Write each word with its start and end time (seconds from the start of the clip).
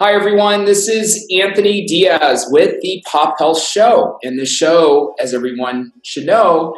Hi, 0.00 0.14
everyone. 0.14 0.64
This 0.64 0.86
is 0.86 1.26
Anthony 1.42 1.84
Diaz 1.84 2.46
with 2.52 2.80
the 2.82 3.02
Pop 3.04 3.34
Health 3.36 3.60
Show. 3.60 4.16
And 4.22 4.38
the 4.38 4.46
show, 4.46 5.12
as 5.18 5.34
everyone 5.34 5.90
should 6.04 6.24
know, 6.24 6.76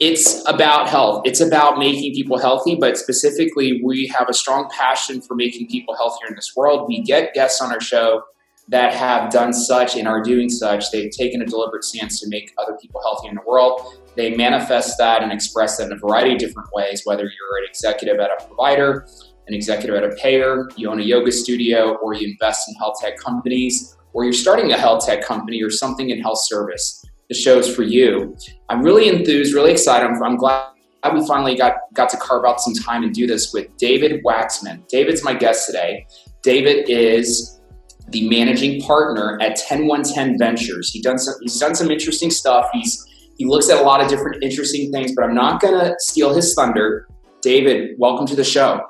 it's 0.00 0.42
about 0.48 0.88
health. 0.88 1.20
It's 1.26 1.42
about 1.42 1.78
making 1.78 2.14
people 2.14 2.38
healthy, 2.38 2.74
but 2.74 2.96
specifically, 2.96 3.82
we 3.84 4.06
have 4.06 4.30
a 4.30 4.32
strong 4.32 4.70
passion 4.70 5.20
for 5.20 5.34
making 5.34 5.68
people 5.68 5.94
healthier 5.96 6.28
in 6.30 6.34
this 6.34 6.54
world. 6.56 6.88
We 6.88 7.02
get 7.02 7.34
guests 7.34 7.60
on 7.60 7.72
our 7.72 7.80
show 7.80 8.22
that 8.68 8.94
have 8.94 9.30
done 9.30 9.52
such 9.52 9.94
and 9.94 10.08
are 10.08 10.22
doing 10.22 10.48
such. 10.48 10.90
They've 10.90 11.10
taken 11.10 11.42
a 11.42 11.44
deliberate 11.44 11.84
stance 11.84 12.20
to 12.20 12.28
make 12.30 12.54
other 12.56 12.78
people 12.80 13.02
healthier 13.02 13.28
in 13.28 13.36
the 13.36 13.42
world. 13.46 13.82
They 14.16 14.34
manifest 14.34 14.96
that 14.96 15.22
and 15.22 15.30
express 15.30 15.76
that 15.76 15.88
in 15.88 15.92
a 15.92 15.96
variety 15.96 16.32
of 16.32 16.38
different 16.38 16.70
ways, 16.72 17.02
whether 17.04 17.24
you're 17.24 17.58
an 17.58 17.66
executive 17.68 18.18
at 18.18 18.30
a 18.30 18.46
provider, 18.46 19.06
an 19.46 19.54
executive 19.54 19.96
at 19.96 20.04
a 20.04 20.14
payer, 20.16 20.68
you 20.76 20.90
own 20.90 21.00
a 21.00 21.02
yoga 21.02 21.30
studio, 21.30 21.94
or 21.96 22.14
you 22.14 22.30
invest 22.30 22.68
in 22.68 22.74
health 22.76 22.96
tech 23.00 23.16
companies, 23.18 23.96
or 24.12 24.24
you're 24.24 24.32
starting 24.32 24.72
a 24.72 24.78
health 24.78 25.06
tech 25.06 25.22
company 25.22 25.62
or 25.62 25.70
something 25.70 26.10
in 26.10 26.20
health 26.20 26.40
service. 26.42 27.04
The 27.28 27.34
show's 27.34 27.72
for 27.74 27.82
you. 27.82 28.36
I'm 28.68 28.82
really 28.82 29.08
enthused, 29.08 29.54
really 29.54 29.72
excited. 29.72 30.06
I'm, 30.06 30.22
I'm 30.22 30.36
glad 30.36 30.70
we 31.12 31.26
finally 31.26 31.56
got, 31.56 31.74
got 31.94 32.08
to 32.10 32.16
carve 32.16 32.44
out 32.44 32.60
some 32.60 32.74
time 32.74 33.02
and 33.02 33.12
do 33.14 33.26
this 33.26 33.52
with 33.52 33.68
David 33.76 34.24
Waxman. 34.24 34.86
David's 34.88 35.22
my 35.22 35.34
guest 35.34 35.66
today. 35.66 36.06
David 36.42 36.88
is 36.88 37.60
the 38.08 38.28
managing 38.28 38.80
partner 38.82 39.38
at 39.40 39.58
TenOneTen 39.58 40.38
Ventures. 40.38 40.92
He 40.92 41.00
done 41.02 41.18
some, 41.18 41.34
he's 41.42 41.58
done 41.58 41.74
some 41.74 41.90
interesting 41.90 42.30
stuff. 42.30 42.68
He's 42.72 43.04
he 43.36 43.44
looks 43.44 43.68
at 43.68 43.78
a 43.78 43.82
lot 43.82 44.00
of 44.00 44.08
different 44.08 44.42
interesting 44.42 44.90
things, 44.90 45.12
but 45.14 45.24
I'm 45.24 45.34
not 45.34 45.60
going 45.60 45.78
to 45.78 45.94
steal 45.98 46.32
his 46.32 46.54
thunder. 46.54 47.06
David, 47.42 47.96
welcome 47.98 48.26
to 48.26 48.34
the 48.34 48.44
show. 48.44 48.80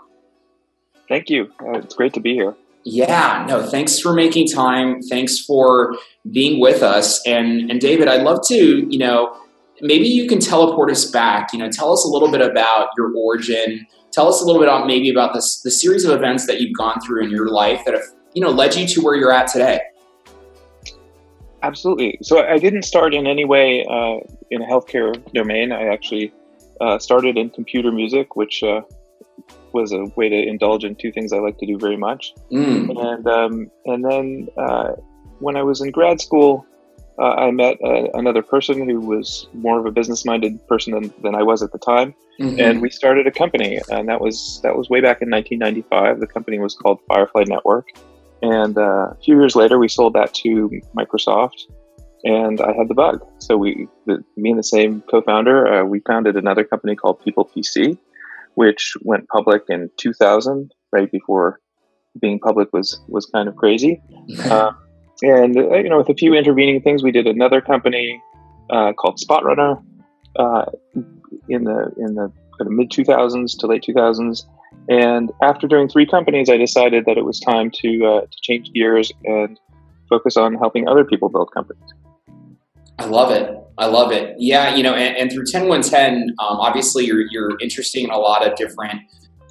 Thank 1.09 1.31
you. 1.31 1.53
Uh, 1.61 1.79
it's 1.79 1.95
great 1.95 2.13
to 2.15 2.21
be 2.21 2.35
here. 2.35 2.55
Yeah, 2.85 3.45
no, 3.49 3.65
thanks 3.65 3.99
for 3.99 4.13
making 4.13 4.49
time. 4.49 5.03
Thanks 5.03 5.41
for 5.41 5.97
being 6.31 6.61
with 6.61 6.83
us. 6.83 7.21
And 7.27 7.69
and 7.71 7.81
David, 7.81 8.07
I'd 8.07 8.23
love 8.23 8.47
to, 8.47 8.87
you 8.89 8.99
know, 8.99 9.37
maybe 9.81 10.07
you 10.07 10.29
can 10.29 10.39
teleport 10.39 10.91
us 10.91 11.11
back. 11.11 11.53
You 11.53 11.59
know, 11.59 11.69
tell 11.69 11.93
us 11.93 12.05
a 12.05 12.09
little 12.09 12.31
bit 12.31 12.41
about 12.41 12.91
your 12.97 13.13
origin. 13.17 13.87
Tell 14.13 14.29
us 14.29 14.41
a 14.41 14.45
little 14.47 14.61
bit 14.61 14.69
about 14.69 14.87
maybe 14.87 15.11
about 15.11 15.35
this 15.35 15.61
the 15.63 15.71
series 15.71 16.05
of 16.05 16.13
events 16.13 16.47
that 16.47 16.61
you've 16.61 16.77
gone 16.77 17.01
through 17.01 17.25
in 17.25 17.31
your 17.31 17.49
life 17.49 17.85
that 17.87 17.95
have, 17.95 18.05
you 18.35 18.43
know, 18.43 18.51
led 18.51 18.77
you 18.77 18.87
to 18.87 19.01
where 19.01 19.17
you're 19.17 19.33
at 19.33 19.49
today. 19.49 19.81
Absolutely. 21.63 22.19
So 22.23 22.47
I 22.47 22.59
didn't 22.59 22.85
start 22.85 23.15
in 23.15 23.27
any 23.27 23.45
way 23.45 23.85
uh, 23.91 24.19
in 24.53 24.63
a 24.63 24.67
healthcare 24.67 25.13
domain. 25.33 25.73
I 25.73 25.89
actually 25.89 26.33
uh, 26.81 26.99
started 26.99 27.37
in 27.37 27.51
computer 27.51 27.91
music, 27.91 28.37
which 28.37 28.63
uh, 28.63 28.83
was 29.73 29.93
a 29.93 30.05
way 30.17 30.29
to 30.29 30.37
indulge 30.37 30.85
in 30.85 30.95
two 30.95 31.13
things 31.13 31.33
I 31.33 31.39
like 31.39 31.59
to 31.59 31.67
do 31.67 31.79
very 31.79 31.97
much. 31.97 32.35
Mm. 32.51 32.97
And 32.99 33.27
um, 33.27 33.71
and 33.85 34.05
then 34.05 34.49
uh, 34.57 34.93
when 35.39 35.57
I 35.57 35.63
was 35.63 35.81
in 35.81 35.91
grad 35.91 36.21
school, 36.21 36.67
uh, 37.19 37.35
I 37.35 37.51
met 37.51 37.79
uh, 37.83 38.09
another 38.15 38.43
person 38.43 38.89
who 38.89 39.01
was 39.01 39.49
more 39.55 39.79
of 39.79 39.87
a 39.87 39.91
business-minded 39.91 40.67
person 40.69 40.93
than, 40.93 41.15
than 41.23 41.35
I 41.35 41.43
was 41.43 41.63
at 41.63 41.73
the 41.73 41.79
time, 41.79 42.15
mm-hmm. 42.41 42.61
and 42.61 42.83
we 42.83 42.91
started 42.91 43.27
a 43.27 43.31
company. 43.31 43.81
And 43.91 44.09
that 44.09 44.21
was 44.21 44.61
that 44.63 44.77
was 44.77 44.91
way 44.91 45.01
back 45.01 45.23
in 45.23 45.31
1995. 45.31 46.21
The 46.21 46.27
company 46.27 46.59
was 46.59 46.75
called 46.75 47.01
Firefly 47.09 47.45
Network, 47.47 47.89
and 48.43 48.77
uh, 48.77 49.11
a 49.11 49.17
few 49.25 49.39
years 49.39 49.57
later, 49.57 49.79
we 49.79 49.89
sold 49.89 50.15
that 50.15 50.35
to 50.35 50.71
Microsoft. 50.97 51.63
And 52.25 52.61
I 52.61 52.73
had 52.73 52.89
the 52.89 52.95
bug. 52.95 53.25
So 53.39 53.57
we, 53.57 53.87
the, 54.07 54.25
me 54.37 54.51
and 54.51 54.59
the 54.59 54.65
same 54.65 55.03
co-founder, 55.09 55.67
uh, 55.67 55.85
we 55.85 56.01
founded 56.01 56.37
another 56.37 56.65
company 56.65 56.97
called 56.97 57.23
PeoplePC, 57.23 57.97
which 58.57 58.95
went 59.03 59.29
public 59.29 59.63
in 59.69 59.91
2000, 59.99 60.73
right 60.93 61.11
before 61.13 61.61
being 62.21 62.41
public 62.41 62.73
was 62.73 63.01
was 63.09 63.27
kind 63.27 63.49
of 63.49 63.57
crazy. 63.57 64.03
uh, 64.45 64.73
and 65.23 65.57
uh, 65.57 65.77
you 65.77 65.89
know, 65.89 65.99
with 65.99 66.09
a 66.09 66.15
few 66.15 66.35
intervening 66.35 66.83
things, 66.83 67.03
we 67.03 67.13
did 67.13 67.27
another 67.27 67.61
company 67.61 68.21
uh, 68.71 68.93
called 68.95 69.19
SpotRunner 69.19 69.83
uh, 70.37 70.65
in 71.49 71.65
the 71.65 71.93
in 71.99 72.15
the 72.15 72.33
kind 72.59 72.67
of 72.67 72.73
mid 72.73 72.91
2000s 72.91 73.59
to 73.59 73.67
late 73.67 73.85
2000s. 73.87 74.45
And 74.89 75.33
after 75.43 75.67
doing 75.67 75.89
three 75.89 76.07
companies, 76.07 76.49
I 76.49 76.57
decided 76.57 77.05
that 77.07 77.19
it 77.19 77.25
was 77.25 77.39
time 77.41 77.71
to 77.83 78.07
uh, 78.07 78.21
to 78.23 78.37
change 78.43 78.73
gears 78.73 79.13
and 79.25 79.59
focus 80.09 80.37
on 80.37 80.55
helping 80.55 80.89
other 80.89 81.05
people 81.05 81.29
build 81.29 81.51
companies. 81.53 81.91
I 82.99 83.07
love 83.07 83.31
it. 83.31 83.66
I 83.79 83.87
love 83.87 84.11
it. 84.13 84.35
Yeah, 84.39 84.75
you 84.75 84.83
know, 84.83 84.95
and, 84.95 85.17
and 85.17 85.31
through 85.31 85.45
TenOneTen, 85.45 86.29
um, 86.39 86.61
obviously 86.61 87.05
you're, 87.05 87.27
you're 87.31 87.59
interested 87.61 88.03
in 88.03 88.11
a 88.11 88.19
lot 88.19 88.47
of 88.47 88.57
different 88.57 89.03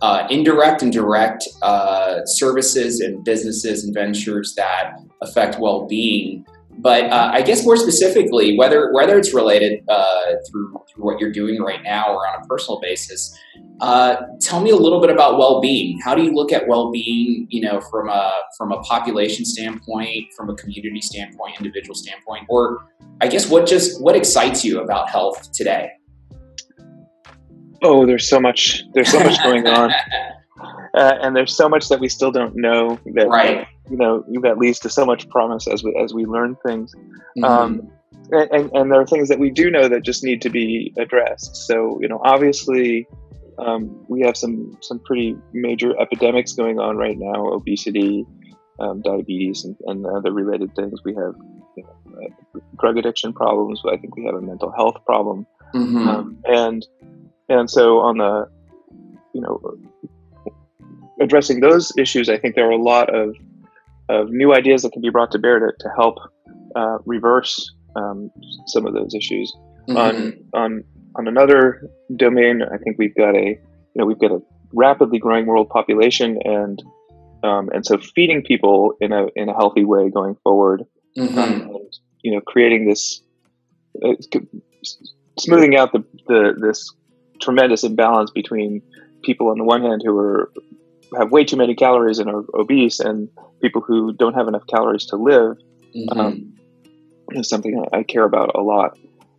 uh, 0.01 0.27
indirect 0.29 0.81
and 0.81 0.91
direct 0.91 1.47
uh, 1.61 2.25
services 2.25 2.99
and 2.99 3.23
businesses 3.23 3.83
and 3.83 3.93
ventures 3.93 4.53
that 4.55 4.93
affect 5.21 5.59
well-being. 5.59 6.45
But 6.77 7.05
uh, 7.05 7.31
I 7.33 7.41
guess 7.41 7.65
more 7.65 7.77
specifically, 7.77 8.57
whether 8.57 8.91
whether 8.93 9.17
it's 9.17 9.33
related 9.33 9.83
uh, 9.87 10.21
through 10.49 10.73
through 10.89 11.03
what 11.03 11.19
you're 11.19 11.31
doing 11.31 11.61
right 11.61 11.81
now 11.83 12.13
or 12.13 12.27
on 12.27 12.41
a 12.41 12.45
personal 12.47 12.79
basis, 12.81 13.37
uh, 13.81 14.17
tell 14.41 14.61
me 14.61 14.71
a 14.71 14.75
little 14.75 15.01
bit 15.01 15.09
about 15.09 15.37
well-being. 15.37 15.99
How 16.03 16.15
do 16.15 16.23
you 16.23 16.33
look 16.33 16.51
at 16.51 16.67
well-being? 16.67 17.47
You 17.49 17.61
know, 17.61 17.81
from 17.81 18.09
a 18.09 18.33
from 18.57 18.71
a 18.71 18.79
population 18.81 19.45
standpoint, 19.45 20.27
from 20.35 20.49
a 20.49 20.55
community 20.55 21.01
standpoint, 21.01 21.55
individual 21.57 21.95
standpoint, 21.95 22.45
or 22.49 22.87
I 23.21 23.27
guess 23.27 23.49
what 23.49 23.67
just 23.67 24.01
what 24.01 24.15
excites 24.15 24.63
you 24.65 24.81
about 24.81 25.09
health 25.09 25.51
today? 25.53 25.91
Oh, 27.81 28.05
there's 28.05 28.27
so 28.27 28.39
much. 28.39 28.83
There's 28.93 29.09
so 29.09 29.19
much 29.19 29.41
going 29.43 29.67
on. 29.67 29.91
uh, 30.95 31.13
and 31.21 31.35
there's 31.35 31.55
so 31.55 31.69
much 31.69 31.89
that 31.89 31.99
we 31.99 32.09
still 32.09 32.31
don't 32.31 32.55
know 32.55 32.99
that 33.13 33.27
right. 33.27 33.67
You 33.89 33.97
know 33.97 34.23
that 34.41 34.57
leads 34.57 34.79
to 34.79 34.89
so 34.89 35.05
much 35.05 35.29
promise 35.29 35.67
as 35.67 35.83
we 35.83 35.95
as 35.95 36.13
we 36.13 36.25
learn 36.25 36.55
things. 36.65 36.93
Mm-hmm. 37.37 37.43
um, 37.43 37.91
and, 38.31 38.49
and, 38.51 38.71
and, 38.73 38.91
there 38.91 38.99
are 38.99 39.05
things 39.05 39.29
that 39.29 39.37
we 39.37 39.51
do 39.51 39.69
know 39.69 39.87
that 39.87 40.01
just 40.01 40.23
need 40.23 40.41
to 40.41 40.49
be 40.49 40.93
addressed. 40.97 41.55
So 41.55 41.99
you 42.01 42.07
know 42.07 42.19
obviously 42.23 43.07
um, 43.59 44.05
we 44.07 44.21
have 44.21 44.35
some 44.35 44.77
some 44.81 44.99
pretty 44.99 45.37
major 45.53 45.99
epidemics 45.99 46.53
going 46.53 46.79
on 46.79 46.97
right 46.97 47.17
now 47.17 47.51
obesity 47.51 48.25
um, 48.79 49.01
diabetes 49.01 49.63
and, 49.63 49.75
and 49.85 50.05
other 50.05 50.31
related 50.31 50.75
things. 50.75 50.99
We 51.03 51.13
have 51.15 51.35
you 51.77 51.83
know, 51.83 52.25
uh, 52.25 52.59
drug 52.79 52.97
addiction 52.97 53.33
problems. 53.33 53.81
I 53.85 53.97
think 53.97 54.15
we 54.15 54.25
have 54.25 54.35
a 54.35 54.41
mental 54.41 54.71
health 54.71 54.97
problem. 55.05 55.45
Mm-hmm. 55.73 56.07
Um, 56.07 56.37
and 56.45 56.85
and 57.49 57.69
so 57.69 57.99
on 57.99 58.17
the 58.17 58.49
you 59.33 59.41
know 59.41 59.61
addressing 61.19 61.59
those 61.59 61.91
issues, 61.97 62.29
I 62.29 62.37
think 62.37 62.55
there 62.55 62.67
are 62.67 62.71
a 62.71 62.81
lot 62.81 63.13
of, 63.13 63.35
of 64.09 64.29
new 64.29 64.53
ideas 64.53 64.83
that 64.83 64.91
can 64.91 65.01
be 65.01 65.09
brought 65.09 65.31
to 65.31 65.39
bear 65.39 65.59
to, 65.59 65.71
to 65.79 65.89
help 65.95 66.17
uh, 66.75 66.97
reverse 67.05 67.73
um, 67.95 68.29
some 68.67 68.85
of 68.85 68.93
those 68.93 69.13
issues. 69.15 69.53
Mm-hmm. 69.87 69.97
On 69.97 70.33
on 70.53 70.83
on 71.15 71.27
another 71.27 71.89
domain, 72.15 72.61
I 72.61 72.77
think 72.77 72.97
we've 72.97 73.15
got 73.15 73.35
a 73.35 73.45
you 73.49 73.95
know 73.95 74.05
we've 74.05 74.19
got 74.19 74.31
a 74.31 74.39
rapidly 74.73 75.19
growing 75.19 75.45
world 75.45 75.69
population, 75.69 76.39
and 76.43 76.81
um, 77.43 77.69
and 77.73 77.85
so 77.85 77.97
feeding 77.97 78.43
people 78.43 78.93
in 78.99 79.11
a 79.11 79.27
in 79.35 79.49
a 79.49 79.53
healthy 79.53 79.85
way 79.85 80.09
going 80.09 80.35
forward, 80.43 80.83
mm-hmm. 81.17 81.37
um, 81.37 81.61
and 81.61 81.93
you 82.23 82.33
know 82.33 82.41
creating 82.41 82.87
this 82.87 83.21
uh, 84.03 84.13
smoothing 85.39 85.75
out 85.75 85.91
the, 85.91 86.03
the 86.27 86.53
this 86.59 86.91
tremendous 87.41 87.83
imbalance 87.83 88.31
between 88.31 88.81
people 89.23 89.49
on 89.49 89.57
the 89.57 89.63
one 89.63 89.81
hand 89.81 90.01
who 90.05 90.17
are 90.17 90.51
have 91.17 91.31
way 91.31 91.43
too 91.43 91.57
many 91.57 91.75
calories 91.75 92.19
and 92.19 92.29
are 92.29 92.43
obese, 92.53 92.99
and 92.99 93.29
people 93.61 93.81
who 93.81 94.13
don't 94.13 94.33
have 94.33 94.47
enough 94.47 94.65
calories 94.67 95.05
to 95.07 95.15
live 95.15 95.57
mm-hmm. 95.95 96.19
um, 96.19 96.53
is 97.31 97.49
something 97.49 97.85
I, 97.93 98.03
care 98.03 98.23
about 98.23 98.51
a 98.55 98.61
lot. 98.61 98.97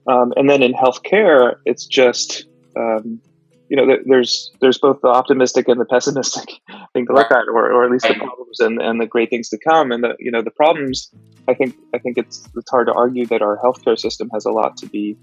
Um, 0.08 0.32
and 0.36 0.48
then 0.48 0.62
in 0.62 0.72
healthcare, 0.72 1.56
it's 1.64 1.86
just 1.86 2.46
um, 2.76 3.20
you 3.68 3.76
know 3.76 3.96
there's 4.06 4.52
there's 4.60 4.78
both 4.78 5.00
the 5.00 5.08
optimistic 5.08 5.68
and 5.68 5.80
the 5.80 5.84
pessimistic 5.84 6.48
thing 6.92 7.06
to 7.06 7.12
look 7.12 7.30
at, 7.30 7.48
or, 7.48 7.72
or 7.72 7.84
at 7.84 7.90
least 7.90 8.06
the 8.06 8.14
problems 8.14 8.60
and, 8.60 8.80
and 8.80 9.00
the 9.00 9.06
great 9.06 9.30
things 9.30 9.48
to 9.48 9.58
come. 9.58 9.90
And 9.90 10.04
the 10.04 10.16
you 10.18 10.30
know 10.30 10.42
the 10.42 10.50
problems, 10.50 11.10
I 11.48 11.54
think 11.54 11.76
I 11.94 11.98
think 11.98 12.18
it's 12.18 12.48
it's 12.56 12.70
hard 12.70 12.86
to 12.86 12.94
argue 12.94 13.26
that 13.26 13.42
our 13.42 13.58
healthcare 13.58 13.98
system 13.98 14.30
has 14.32 14.44
a 14.44 14.52
lot 14.52 14.76
to 14.78 14.86
be 14.86 15.16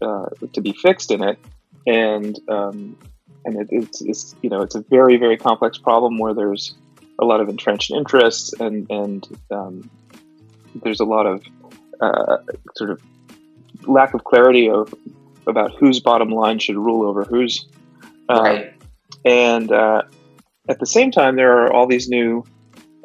uh, 0.00 0.26
to 0.52 0.60
be 0.60 0.72
fixed 0.72 1.10
in 1.10 1.22
it, 1.22 1.38
and 1.86 2.38
um, 2.48 2.96
and 3.44 3.60
it, 3.60 3.68
it's, 3.70 4.00
it's 4.02 4.34
you 4.42 4.50
know 4.50 4.60
it's 4.60 4.74
a 4.74 4.80
very 4.82 5.16
very 5.16 5.36
complex 5.36 5.78
problem 5.78 6.18
where 6.18 6.34
there's 6.34 6.74
a 7.18 7.24
lot 7.24 7.40
of 7.40 7.48
entrenched 7.48 7.90
interests 7.90 8.52
and 8.60 8.90
and 8.90 9.28
um, 9.50 9.90
there's 10.82 11.00
a 11.00 11.04
lot 11.04 11.26
of 11.26 11.44
uh, 12.00 12.38
sort 12.76 12.90
of 12.90 13.00
lack 13.86 14.14
of 14.14 14.24
clarity 14.24 14.68
of 14.68 14.94
about 15.46 15.72
whose 15.74 16.00
bottom 16.00 16.30
line 16.30 16.58
should 16.58 16.76
rule 16.76 17.06
over 17.08 17.24
whose 17.24 17.66
uh, 18.28 18.42
right. 18.42 18.74
and 19.24 19.72
uh, 19.72 20.02
at 20.68 20.78
the 20.78 20.86
same 20.86 21.10
time 21.10 21.36
there 21.36 21.64
are 21.64 21.72
all 21.72 21.86
these 21.86 22.08
new 22.08 22.44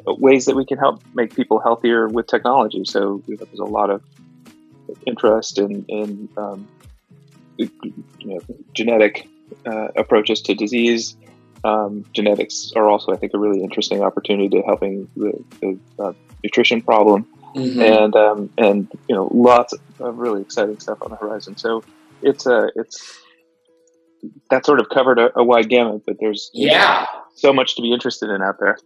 ways 0.06 0.46
that 0.46 0.56
we 0.56 0.64
can 0.64 0.78
help 0.78 1.02
make 1.14 1.34
people 1.34 1.58
healthier 1.58 2.08
with 2.08 2.26
technology 2.26 2.82
so 2.84 3.22
you 3.26 3.36
know, 3.36 3.44
there's 3.44 3.58
a 3.58 3.64
lot 3.64 3.90
of 3.90 4.02
interest 5.06 5.58
in, 5.58 5.84
in 5.88 6.28
um, 6.36 6.66
you 7.56 7.70
know, 8.24 8.40
genetic 8.72 9.28
uh, 9.66 9.88
approaches 9.96 10.40
to 10.42 10.54
disease 10.54 11.16
um, 11.64 12.04
genetics 12.12 12.72
are 12.76 12.88
also, 12.88 13.12
I 13.12 13.16
think, 13.16 13.34
a 13.34 13.38
really 13.38 13.62
interesting 13.62 14.02
opportunity 14.02 14.48
to 14.50 14.62
helping 14.62 15.08
the, 15.16 15.44
the 15.60 15.78
uh, 15.98 16.12
nutrition 16.44 16.82
problem, 16.82 17.26
mm-hmm. 17.54 17.80
and 17.80 18.16
um, 18.16 18.50
and 18.58 18.88
you 19.08 19.14
know, 19.14 19.28
lots 19.32 19.74
of 19.98 20.18
really 20.18 20.42
exciting 20.42 20.78
stuff 20.78 20.98
on 21.02 21.10
the 21.10 21.16
horizon. 21.16 21.56
So 21.56 21.82
it's 22.22 22.46
a 22.46 22.70
it's 22.76 23.18
that 24.50 24.66
sort 24.66 24.80
of 24.80 24.88
covered 24.88 25.18
a, 25.18 25.36
a 25.38 25.44
wide 25.44 25.68
gamut, 25.68 26.02
but 26.06 26.16
there's 26.20 26.50
yeah 26.54 27.06
so 27.34 27.52
much 27.52 27.76
to 27.76 27.82
be 27.82 27.92
interested 27.92 28.30
in 28.30 28.42
out 28.42 28.56
there. 28.60 28.78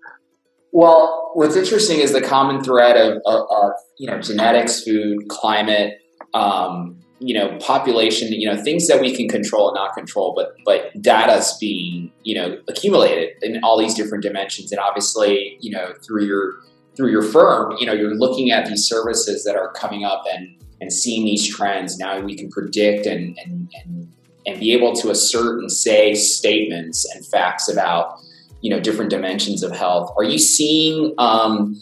Well, 0.75 1.33
what's 1.35 1.57
interesting 1.57 1.99
is 1.99 2.13
the 2.13 2.23
common 2.23 2.65
thread 2.65 2.97
of, 2.97 3.21
of, 3.27 3.47
of 3.51 3.73
you 3.99 4.07
know 4.07 4.21
genetics, 4.21 4.83
food, 4.83 5.29
climate, 5.29 5.99
um, 6.33 6.99
you 7.23 7.35
know 7.35 7.57
population 7.59 8.33
you 8.33 8.49
know 8.49 8.61
things 8.63 8.89
that 8.89 9.01
we 9.01 9.15
can 9.15 9.29
control 9.29 9.69
and 9.69 9.77
not 9.77 9.95
control 9.95 10.35
but 10.35 10.55
but 10.65 10.91
data's 11.01 11.57
being 11.61 12.11
you 12.25 12.35
know 12.35 12.59
accumulated 12.69 13.31
in 13.43 13.63
all 13.63 13.79
these 13.79 13.95
different 13.95 14.23
dimensions. 14.23 14.73
And 14.73 14.81
obviously 14.81 15.57
you 15.61 15.71
know 15.71 15.95
through 16.05 16.25
your 16.25 16.55
through 16.97 17.11
your 17.11 17.23
firm 17.23 17.77
you 17.79 17.87
know 17.87 17.93
you're 17.93 18.15
looking 18.15 18.51
at 18.51 18.67
these 18.67 18.85
services 18.85 19.45
that 19.45 19.57
are 19.57 19.73
coming 19.73 20.05
up 20.05 20.25
and 20.33 20.57
and 20.83 20.93
seeing 20.93 21.25
these 21.25 21.49
trends. 21.49 21.97
Now 21.97 22.21
we 22.21 22.37
can 22.37 22.51
predict 22.51 23.07
and 23.07 23.39
and 23.45 23.73
and, 23.83 24.13
and 24.45 24.61
be 24.61 24.73
able 24.75 24.93
to 24.97 25.11
assert 25.11 25.61
and 25.61 25.71
say 25.71 26.15
statements 26.15 27.09
and 27.15 27.25
facts 27.25 27.69
about 27.69 28.19
you 28.61 28.69
know 28.69 28.81
different 28.81 29.11
dimensions 29.11 29.63
of 29.63 29.73
health. 29.73 30.13
Are 30.17 30.25
you 30.25 30.39
seeing 30.39 31.15
um, 31.19 31.81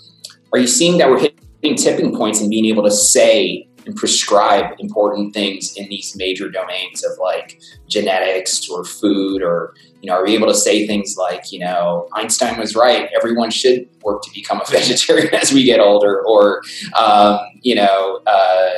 are 0.53 0.59
you 0.59 0.67
seeing 0.67 0.99
that 0.99 1.09
we're 1.09 1.21
hitting 1.63 1.77
tipping 1.77 2.15
points 2.15 2.41
and 2.41 2.51
being 2.51 2.67
able 2.67 2.83
to 2.85 2.91
say 2.91 3.67
and 3.87 3.97
prescribe 3.97 4.75
important 4.79 5.35
things 5.35 5.77
in 5.77 5.89
these 5.89 6.15
major 6.17 6.51
domains 6.51 7.05
of 7.05 7.13
like 7.19 7.61
genetics 7.89 8.69
or 8.69 8.85
food 8.85 9.43
or 9.43 9.75
you 10.01 10.09
know 10.09 10.17
are 10.17 10.25
we 10.25 10.35
able 10.35 10.47
to 10.47 10.55
say 10.55 10.87
things 10.87 11.17
like 11.19 11.53
you 11.53 11.59
know 11.59 12.09
einstein 12.15 12.59
was 12.59 12.75
right 12.75 13.09
everyone 13.17 13.51
should 13.51 13.89
work 14.03 14.23
to 14.23 14.31
become 14.35 14.61
a 14.61 14.65
vegetarian 14.71 15.35
as 15.35 15.53
we 15.53 15.65
get 15.65 15.81
older 15.81 16.25
or 16.27 16.63
um, 16.99 17.39
you 17.63 17.75
know 17.75 18.21
uh, 18.27 18.71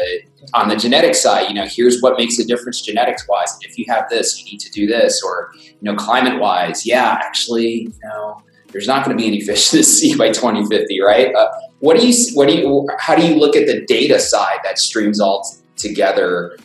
on 0.55 0.69
the 0.69 0.77
genetic 0.77 1.15
side 1.15 1.49
you 1.49 1.55
know 1.55 1.67
here's 1.67 2.01
what 2.01 2.17
makes 2.19 2.39
a 2.39 2.45
difference 2.45 2.81
genetics 2.81 3.27
wise 3.29 3.57
if 3.63 3.79
you 3.79 3.85
have 3.89 4.09
this 4.09 4.39
you 4.39 4.45
need 4.51 4.59
to 4.59 4.71
do 4.71 4.87
this 4.87 5.23
or 5.25 5.53
you 5.55 5.77
know 5.83 5.95
climate 5.95 6.41
wise 6.41 6.87
yeah 6.87 7.19
actually 7.21 7.83
you 7.83 7.95
know 8.05 8.43
there's 8.73 8.87
not 8.87 9.05
going 9.05 9.17
to 9.17 9.21
be 9.21 9.27
any 9.27 9.41
fish 9.41 9.69
to 9.71 9.83
sea 9.85 10.17
by 10.17 10.29
2050 10.29 11.01
right 11.01 11.35
uh, 11.35 11.49
what 11.83 11.99
do 11.99 12.07
you 12.07 12.15
what 12.35 12.49
do 12.49 12.55
you 12.55 12.87
how 13.01 13.17
do 13.17 13.27
you 13.27 13.35
look 13.35 13.57
at 13.57 13.67
the 13.67 13.85
data 13.87 14.21
side 14.21 14.59
that 14.63 14.79
streams 14.79 15.21
all 15.21 15.43
t- 15.43 15.89
together? 15.89 16.57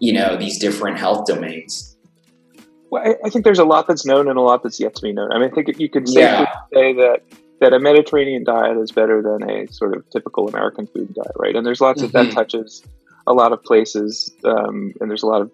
You 0.00 0.12
know 0.12 0.36
these 0.36 0.58
different 0.58 0.98
health 0.98 1.24
domains. 1.26 1.96
Well, 2.90 3.02
I, 3.06 3.14
I, 3.24 3.30
think 3.30 3.44
there's 3.44 3.60
a 3.60 3.64
lot 3.64 3.86
that's 3.86 4.04
known 4.04 4.28
and 4.28 4.36
a 4.36 4.42
lot 4.42 4.64
that's 4.64 4.80
yet 4.80 4.96
to 4.96 5.02
be 5.02 5.12
known. 5.12 5.30
I 5.30 5.38
mean, 5.38 5.50
I 5.50 5.54
think 5.54 5.78
you 5.78 5.88
could 5.88 6.08
safely 6.08 6.22
yeah. 6.22 6.52
say 6.74 6.92
that 6.94 7.22
that 7.60 7.74
a 7.74 7.78
Mediterranean 7.78 8.42
diet 8.42 8.76
is 8.76 8.90
better 8.90 9.22
than 9.22 9.48
a 9.48 9.68
sort 9.68 9.96
of 9.96 10.08
typical 10.10 10.48
American 10.48 10.88
food 10.88 11.14
diet, 11.14 11.32
right? 11.36 11.54
And 11.54 11.64
there's 11.64 11.80
lots 11.80 11.98
mm-hmm. 11.98 12.06
of 12.06 12.12
that 12.12 12.26
mm-hmm. 12.26 12.34
touches 12.34 12.82
a 13.28 13.32
lot 13.32 13.52
of 13.52 13.62
places, 13.62 14.34
um, 14.44 14.94
and 15.00 15.08
there's 15.08 15.22
a 15.22 15.26
lot 15.26 15.42
of 15.42 15.50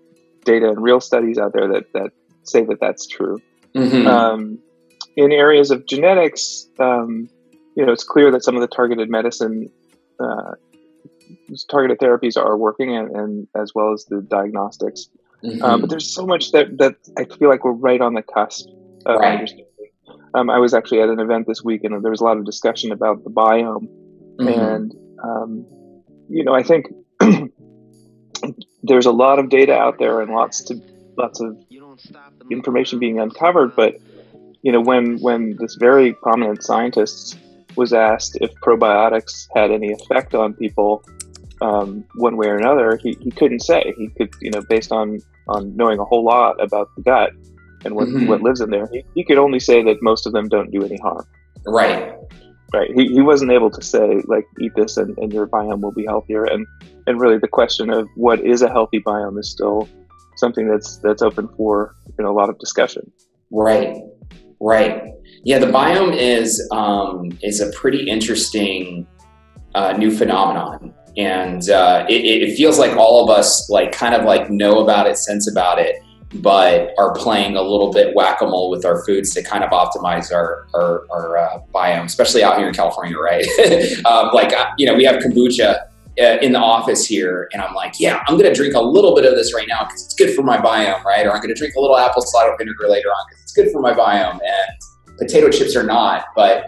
data 0.47 0.71
and 0.71 0.83
real 0.83 1.03
studies 1.03 1.37
out 1.37 1.53
there 1.53 1.69
that 1.69 1.93
that 1.93 2.13
say 2.45 2.65
that 2.65 2.81
that's 2.81 3.07
true. 3.07 3.43
Mm-hmm. 3.75 4.07
Um, 4.07 4.59
in 5.17 5.33
areas 5.33 5.71
of 5.71 5.87
genetics, 5.87 6.69
um, 6.79 7.29
you 7.77 7.85
know, 7.85 7.93
it's 7.93 8.05
clear 8.05 8.31
that 8.31 8.45
some 8.45 8.55
of 8.55 8.61
the 8.61 8.69
targeted 8.69 9.11
medicine, 9.11 9.69
uh, 10.21 10.53
targeted 11.71 11.99
therapies 11.99 12.37
are 12.37 12.57
working, 12.57 12.97
and, 12.97 13.11
and, 13.15 13.49
as 13.55 13.75
well 13.75 13.93
as 13.93 14.05
the 14.07 14.21
diagnostics. 14.23 15.09
Mm-hmm. 15.45 15.63
Um, 15.63 15.81
but 15.81 15.91
there's 15.91 16.13
so 16.15 16.27
much 16.27 16.53
that 16.53 16.79
that 16.79 16.97
I 17.19 17.25
feel 17.25 17.49
like 17.49 17.65
we're 17.65 17.73
right 17.73 18.01
on 18.01 18.15
the 18.15 18.23
cusp 18.23 18.69
of 19.07 19.21
right. 19.21 19.35
understanding. 19.35 19.67
Um, 20.35 20.49
I 20.49 20.59
was 20.59 20.73
actually 20.73 21.01
at 21.03 21.09
an 21.09 21.21
event 21.21 21.47
this 21.47 21.63
week, 21.63 21.85
and 21.85 22.03
there 22.03 22.11
was 22.11 22.21
a 22.21 22.25
lot 22.25 22.37
of 22.39 22.45
discussion 22.45 22.93
about 22.93 23.25
the 23.25 23.31
biome, 23.31 23.89
mm-hmm. 24.39 24.49
and 24.49 24.95
um, 25.23 25.67
you 26.29 26.45
know, 26.45 26.55
I 26.55 26.63
think 26.63 26.87
there's 28.83 29.07
a 29.07 29.13
lot 29.13 29.39
of 29.39 29.49
data 29.49 29.75
out 29.75 29.99
there 29.99 30.21
and 30.21 30.33
lots 30.33 30.65
to 30.65 30.81
lots 31.19 31.41
of 31.41 31.57
information 32.51 32.99
being 32.99 33.19
uncovered, 33.19 33.77
but 33.77 33.97
you 34.63 34.73
know, 34.73 34.81
when 34.81 35.19
when 35.19 35.57
this 35.59 35.75
very 35.77 36.13
prominent 36.15 36.63
scientist 36.63 37.39
was 37.77 37.93
asked 37.93 38.37
if 38.41 38.53
probiotics 38.57 39.47
had 39.55 39.71
any 39.71 39.93
effect 39.93 40.35
on 40.35 40.55
people 40.55 41.05
um, 41.63 42.05
one 42.17 42.37
way 42.37 42.49
or 42.49 42.57
another, 42.57 42.99
he, 43.03 43.17
he 43.21 43.31
couldn't 43.31 43.61
say. 43.61 43.95
He 43.97 44.09
could, 44.09 44.31
you 44.41 44.51
know, 44.51 44.61
based 44.69 44.93
on, 44.93 45.21
on 45.49 45.75
knowing 45.77 45.99
a 45.99 46.05
whole 46.05 46.25
lot 46.25 46.63
about 46.63 46.91
the 46.97 47.03
gut 47.03 47.31
and 47.85 47.95
what, 47.95 48.09
mm-hmm. 48.09 48.27
what 48.27 48.43
lives 48.43 48.61
in 48.61 48.71
there, 48.71 48.89
he, 48.93 49.05
he 49.15 49.25
could 49.25 49.39
only 49.39 49.59
say 49.61 49.83
that 49.83 50.03
most 50.03 50.27
of 50.27 50.33
them 50.33 50.49
don't 50.49 50.71
do 50.71 50.85
any 50.85 50.99
harm. 50.99 51.27
Right. 51.67 52.15
Right. 52.75 52.91
He, 52.95 53.09
he 53.09 53.21
wasn't 53.21 53.53
able 53.53 53.71
to 53.71 53.83
say, 53.83 54.23
like, 54.27 54.47
eat 54.61 54.73
this 54.75 54.97
and, 54.97 55.17
and 55.19 55.33
your 55.33 55.47
biome 55.47 55.81
will 55.81 55.93
be 55.93 56.05
healthier. 56.05 56.45
And, 56.45 56.67
and 57.07 57.21
really 57.21 57.39
the 57.39 57.49
question 57.49 57.91
of 57.91 58.09
what 58.17 58.41
is 58.41 58.63
a 58.63 58.69
healthy 58.69 59.01
biome 59.01 59.39
is 59.39 59.51
still 59.51 59.89
something 60.37 60.69
that's, 60.69 60.97
that's 60.99 61.23
open 61.23 61.49
for, 61.57 61.95
you 62.19 62.25
know, 62.25 62.31
a 62.31 62.37
lot 62.37 62.49
of 62.49 62.59
discussion. 62.59 63.11
Right. 63.51 63.97
Right. 64.63 65.13
Yeah, 65.43 65.59
the 65.59 65.67
biome 65.67 66.17
is 66.17 66.69
um, 66.71 67.37
is 67.43 67.61
a 67.61 67.73
pretty 67.73 68.09
interesting 68.09 69.09
uh, 69.75 69.93
new 69.95 70.17
phenomenon, 70.17 70.95
and 71.17 71.69
uh, 71.69 72.07
it, 72.09 72.25
it, 72.25 72.57
feels 72.57 72.79
like 72.79 72.97
all 72.97 73.25
of 73.25 73.37
us 73.37 73.69
like 73.69 73.91
kind 73.91 74.15
of 74.15 74.25
like 74.25 74.51
know 74.51 74.79
about 74.79 75.09
it, 75.09 75.19
sense 75.19 75.51
about 75.51 75.81
it, 75.81 75.97
but 76.35 76.91
are 76.97 77.13
playing 77.15 77.57
a 77.57 77.63
little 77.63 77.93
bit 77.93 78.15
whack 78.15 78.41
a 78.41 78.47
mole 78.47 78.71
with 78.71 78.85
our 78.85 79.05
foods 79.05 79.35
to 79.35 79.43
kind 79.43 79.65
of 79.65 79.71
optimize 79.71 80.33
our 80.33 80.69
our, 80.75 81.07
our 81.11 81.39
uh, 81.39 81.59
biome, 81.75 82.05
especially 82.05 82.45
out 82.45 82.57
here 82.57 82.69
in 82.69 82.75
California, 82.75 83.19
right? 83.19 83.45
um, 84.07 84.31
like 84.33 84.53
uh, 84.53 84.67
you 84.79 84.87
know, 84.87 84.95
we 84.95 85.03
have 85.03 85.17
kombucha 85.17 85.89
uh, 86.21 86.39
in 86.43 86.53
the 86.53 86.59
office 86.59 87.07
here 87.07 87.49
and 87.53 87.63
I'm 87.63 87.75
like, 87.75 87.99
yeah, 87.99 88.23
I'm 88.27 88.37
going 88.37 88.49
to 88.49 88.55
drink 88.55 88.75
a 88.75 88.81
little 88.81 89.15
bit 89.15 89.25
of 89.25 89.35
this 89.35 89.55
right 89.55 89.67
now 89.69 89.85
because 89.85 90.05
it's 90.05 90.15
good 90.15 90.35
for 90.35 90.43
my 90.43 90.59
biome, 90.59 91.03
right? 91.05 91.27
Or 91.27 91.33
I'm 91.33 91.41
going 91.41 91.55
to 91.55 91.59
drink 91.59 91.75
a 91.77 91.81
little 91.81 91.97
apple 91.97 92.23
cider 92.23 92.55
vinegar 92.59 92.89
later 92.89 93.09
on 93.09 93.25
because 93.29 93.43
it's 93.43 93.53
good 93.53 93.71
for 93.73 93.81
my 93.81 93.93
biome. 93.93 94.39
And 94.41 95.19
potato 95.19 95.49
chips 95.51 95.75
are 95.75 95.83
not. 95.83 96.27
But 96.37 96.67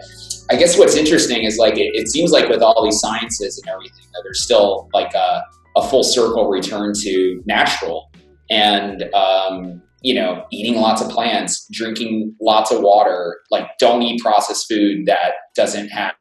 I 0.49 0.55
guess 0.55 0.77
what's 0.77 0.95
interesting 0.95 1.43
is 1.43 1.57
like, 1.57 1.77
it, 1.77 1.91
it 1.93 2.07
seems 2.07 2.31
like 2.31 2.49
with 2.49 2.61
all 2.61 2.83
these 2.83 2.99
sciences 2.99 3.59
and 3.59 3.71
everything, 3.71 4.05
that 4.13 4.21
there's 4.23 4.43
still 4.43 4.89
like 4.93 5.13
a, 5.13 5.43
a 5.75 5.87
full 5.87 6.03
circle 6.03 6.49
return 6.49 6.93
to 7.01 7.43
natural 7.45 8.11
and, 8.49 9.03
um, 9.13 9.81
you 10.01 10.13
know, 10.13 10.45
eating 10.51 10.79
lots 10.79 11.01
of 11.01 11.09
plants, 11.09 11.67
drinking 11.71 12.35
lots 12.39 12.71
of 12.71 12.81
water, 12.81 13.39
like 13.49 13.67
don't 13.79 14.01
eat 14.03 14.21
processed 14.21 14.67
food 14.69 15.07
that 15.07 15.33
doesn't 15.55 15.89
have 15.89 16.13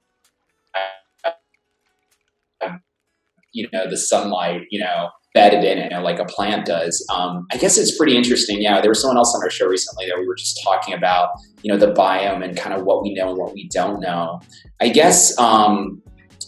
you 3.55 3.69
know 3.73 3.89
the 3.89 3.97
sunlight 3.97 4.63
you 4.71 4.79
know 4.79 5.09
bedded 5.33 5.65
in 5.65 5.79
it 5.79 5.93
like 6.03 6.21
a 6.21 6.25
plant 6.27 6.65
does. 6.65 7.05
Um, 7.13 7.47
i 7.53 7.57
guess 7.57 7.77
it's 7.77 7.97
pretty 7.97 8.17
interesting. 8.17 8.61
Yeah 8.61 8.81
there 8.81 8.91
was 8.91 9.01
someone 9.01 9.17
else 9.17 9.35
on 9.35 9.43
our 9.43 9.51
show 9.51 9.67
recently 9.67 10.07
that 10.07 10.19
we 10.19 10.27
were 10.27 10.37
just 10.37 10.61
talking 10.63 10.95
about 10.95 11.31
you 11.63 11.73
know 11.73 11.79
the 11.79 11.93
biome 11.93 12.45
and 12.45 12.57
kind 12.57 12.75
of 12.75 12.85
what 12.85 13.03
we 13.03 13.15
know 13.15 13.31
and 13.31 13.39
what 13.39 13.55
we 13.55 13.69
don't 13.69 14.01
know. 14.01 14.41
I 14.81 14.89
guess 14.89 15.37
um, 15.39 16.03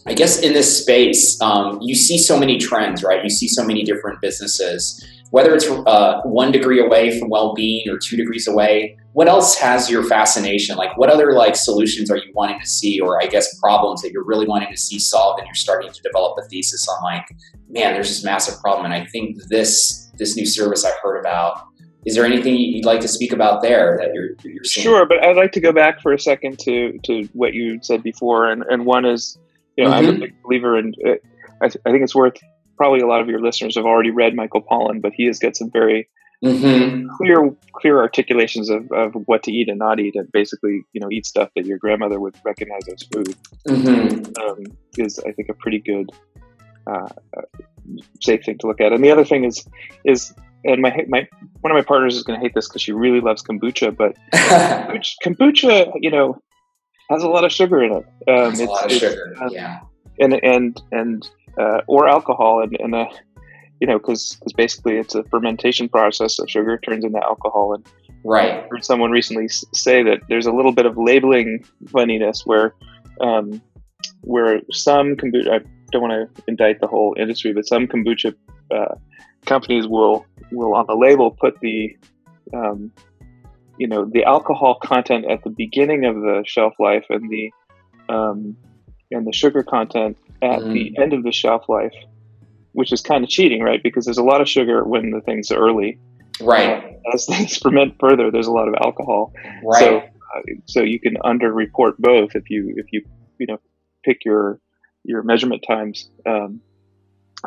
i 0.06 0.14
guess 0.14 0.38
in 0.40 0.52
this 0.52 0.82
space 0.82 1.40
um, 1.40 1.78
you 1.80 1.94
see 1.94 2.18
so 2.18 2.38
many 2.38 2.58
trends 2.58 3.02
right? 3.02 3.22
You 3.22 3.30
see 3.30 3.48
so 3.48 3.64
many 3.64 3.82
different 3.82 4.20
businesses 4.20 5.04
whether 5.30 5.54
it's 5.54 5.68
uh, 5.68 6.20
one 6.24 6.52
degree 6.52 6.80
away 6.80 7.18
from 7.18 7.28
well-being 7.28 7.88
or 7.88 7.98
two 7.98 8.16
degrees 8.16 8.46
away 8.46 8.96
what 9.12 9.28
else 9.28 9.56
has 9.56 9.90
your 9.90 10.04
fascination 10.04 10.76
like 10.76 10.96
what 10.96 11.10
other 11.10 11.32
like 11.32 11.56
solutions 11.56 12.10
are 12.10 12.16
you 12.16 12.32
wanting 12.34 12.58
to 12.60 12.66
see 12.66 13.00
or 13.00 13.22
i 13.22 13.26
guess 13.26 13.58
problems 13.60 14.02
that 14.02 14.12
you're 14.12 14.24
really 14.24 14.46
wanting 14.46 14.70
to 14.70 14.76
see 14.76 14.98
solved 14.98 15.38
and 15.38 15.46
you're 15.46 15.54
starting 15.54 15.92
to 15.92 16.02
develop 16.02 16.36
a 16.38 16.48
thesis 16.48 16.86
on 16.88 17.02
like 17.02 17.26
man 17.68 17.94
there's 17.94 18.08
this 18.08 18.24
massive 18.24 18.60
problem 18.60 18.84
and 18.84 18.94
i 18.94 19.04
think 19.06 19.36
this 19.48 20.10
this 20.18 20.36
new 20.36 20.46
service 20.46 20.84
i 20.84 20.90
heard 21.02 21.18
about 21.18 21.66
is 22.06 22.14
there 22.14 22.24
anything 22.24 22.56
you'd 22.56 22.84
like 22.84 23.00
to 23.00 23.08
speak 23.08 23.32
about 23.32 23.62
there 23.62 23.98
that 24.00 24.14
you're, 24.14 24.28
you're 24.44 24.62
seeing? 24.62 24.84
Sure, 24.84 25.04
but 25.04 25.24
I'd 25.24 25.36
like 25.36 25.50
to 25.52 25.60
go 25.60 25.72
back 25.72 26.00
for 26.00 26.12
a 26.12 26.20
second 26.20 26.56
to, 26.60 26.96
to 27.02 27.28
what 27.32 27.52
you 27.52 27.80
said 27.82 28.04
before, 28.04 28.48
and, 28.48 28.62
and 28.70 28.86
one 28.86 29.04
is, 29.04 29.36
you 29.76 29.82
know, 29.82 29.90
mm-hmm. 29.90 29.98
I'm 29.98 30.04
a 30.04 30.12
mm-hmm. 30.12 30.20
big 30.20 30.42
believer 30.44 30.78
in. 30.78 30.94
Uh, 31.04 31.14
I, 31.60 31.68
th- 31.68 31.82
I 31.84 31.90
think 31.90 32.04
it's 32.04 32.14
worth 32.14 32.36
probably 32.76 33.00
a 33.00 33.06
lot 33.06 33.20
of 33.20 33.28
your 33.28 33.40
listeners 33.40 33.76
have 33.76 33.84
already 33.84 34.10
read 34.10 34.34
Michael 34.34 34.62
Pollan, 34.62 35.00
but 35.00 35.12
he 35.14 35.26
has 35.26 35.38
got 35.38 35.56
some 35.56 35.70
very 35.70 36.08
mm-hmm. 36.44 37.08
clear 37.16 37.54
clear 37.72 38.00
articulations 38.00 38.70
of, 38.70 38.90
of 38.92 39.14
what 39.26 39.42
to 39.44 39.52
eat 39.52 39.68
and 39.68 39.78
not 39.78 40.00
eat, 40.00 40.14
and 40.14 40.30
basically, 40.32 40.82
you 40.92 41.00
know, 41.00 41.08
eat 41.10 41.26
stuff 41.26 41.50
that 41.56 41.66
your 41.66 41.78
grandmother 41.78 42.20
would 42.20 42.36
recognize 42.44 42.88
as 42.88 43.02
food. 43.12 43.34
Mm-hmm. 43.68 44.42
Um, 44.42 44.64
is 44.98 45.18
I 45.20 45.32
think 45.32 45.48
a 45.48 45.54
pretty 45.54 45.80
good 45.80 46.10
uh, 46.86 47.08
safe 48.20 48.44
thing 48.44 48.58
to 48.58 48.66
look 48.66 48.80
at. 48.80 48.92
And 48.92 49.04
the 49.04 49.10
other 49.10 49.24
thing 49.24 49.44
is 49.44 49.66
is 50.04 50.32
and 50.64 50.82
my 50.82 51.04
my 51.08 51.28
one 51.60 51.70
of 51.70 51.76
my 51.76 51.82
partners 51.82 52.16
is 52.16 52.22
going 52.22 52.38
to 52.38 52.44
hate 52.44 52.54
this 52.54 52.68
because 52.68 52.82
she 52.82 52.92
really 52.92 53.20
loves 53.20 53.42
kombucha, 53.42 53.96
but 53.96 54.16
kombucha, 55.24 55.92
you 56.00 56.10
know, 56.10 56.40
has 57.10 57.22
a 57.22 57.28
lot 57.28 57.44
of 57.44 57.52
sugar 57.52 57.82
in 57.82 57.92
it. 57.92 58.06
Um, 58.28 58.52
it's, 58.52 58.60
a 58.60 58.64
lot 58.64 58.86
of 58.86 58.92
sugar, 58.92 59.34
um, 59.40 59.50
yeah. 59.50 59.80
And 60.18 60.34
and 60.42 60.82
and 60.92 61.28
uh, 61.58 61.80
or 61.86 62.08
alcohol 62.08 62.62
and, 62.62 62.76
and 62.80 62.94
uh, 62.94 63.06
you 63.80 63.86
know 63.86 63.98
because 63.98 64.38
basically 64.56 64.96
it's 64.96 65.14
a 65.14 65.24
fermentation 65.24 65.88
process 65.88 66.38
of 66.38 66.48
sugar 66.48 66.78
turns 66.78 67.04
into 67.04 67.22
alcohol 67.22 67.74
and 67.74 67.86
Right. 68.26 68.54
I 68.54 68.66
heard 68.68 68.84
someone 68.84 69.12
recently 69.12 69.46
say 69.48 70.02
that 70.02 70.22
there's 70.28 70.46
a 70.46 70.52
little 70.52 70.72
bit 70.72 70.84
of 70.84 70.98
labeling 70.98 71.64
funniness 71.86 72.42
where, 72.44 72.74
um, 73.20 73.62
where 74.22 74.60
some 74.72 75.14
kombucha, 75.14 75.48
I 75.52 75.58
don't 75.92 76.02
want 76.02 76.34
to 76.34 76.42
indict 76.48 76.80
the 76.80 76.88
whole 76.88 77.14
industry, 77.16 77.52
but 77.52 77.66
some 77.68 77.86
kombucha 77.86 78.34
uh, 78.74 78.96
companies 79.44 79.86
will 79.86 80.26
will 80.50 80.74
on 80.74 80.86
the 80.88 80.96
label 80.96 81.30
put 81.30 81.60
the, 81.60 81.96
um, 82.52 82.90
you 83.78 83.86
know, 83.86 84.04
the 84.04 84.24
alcohol 84.24 84.78
content 84.82 85.26
at 85.30 85.44
the 85.44 85.50
beginning 85.50 86.04
of 86.04 86.16
the 86.16 86.42
shelf 86.46 86.74
life 86.80 87.04
and 87.10 87.30
the, 87.30 87.52
um, 88.12 88.56
and 89.12 89.24
the 89.24 89.32
sugar 89.32 89.62
content 89.62 90.16
at 90.42 90.60
mm. 90.60 90.72
the 90.72 91.02
end 91.02 91.12
of 91.12 91.22
the 91.22 91.32
shelf 91.32 91.68
life, 91.68 91.94
which 92.72 92.92
is 92.92 93.00
kind 93.00 93.24
of 93.24 93.30
cheating, 93.30 93.62
right? 93.62 93.82
Because 93.82 94.04
there's 94.04 94.18
a 94.18 94.24
lot 94.24 94.40
of 94.40 94.48
sugar 94.48 94.84
when 94.84 95.10
the 95.10 95.20
thing's 95.20 95.50
early 95.50 95.98
Right. 96.40 96.84
Uh, 96.84 97.14
as 97.14 97.26
things 97.30 97.56
ferment 97.56 97.96
further, 97.98 98.30
there's 98.30 98.46
a 98.46 98.52
lot 98.52 98.68
of 98.68 98.74
alcohol. 98.74 99.32
Right. 99.64 99.80
So, 99.80 99.98
uh, 99.98 100.40
so 100.66 100.82
you 100.82 101.00
can 101.00 101.16
underreport 101.16 101.98
both 101.98 102.34
if 102.34 102.50
you 102.50 102.74
if 102.76 102.86
you 102.92 103.04
you 103.38 103.46
know 103.46 103.60
pick 104.04 104.24
your 104.24 104.60
your 105.04 105.22
measurement 105.22 105.64
times. 105.66 106.10
Um, 106.24 106.60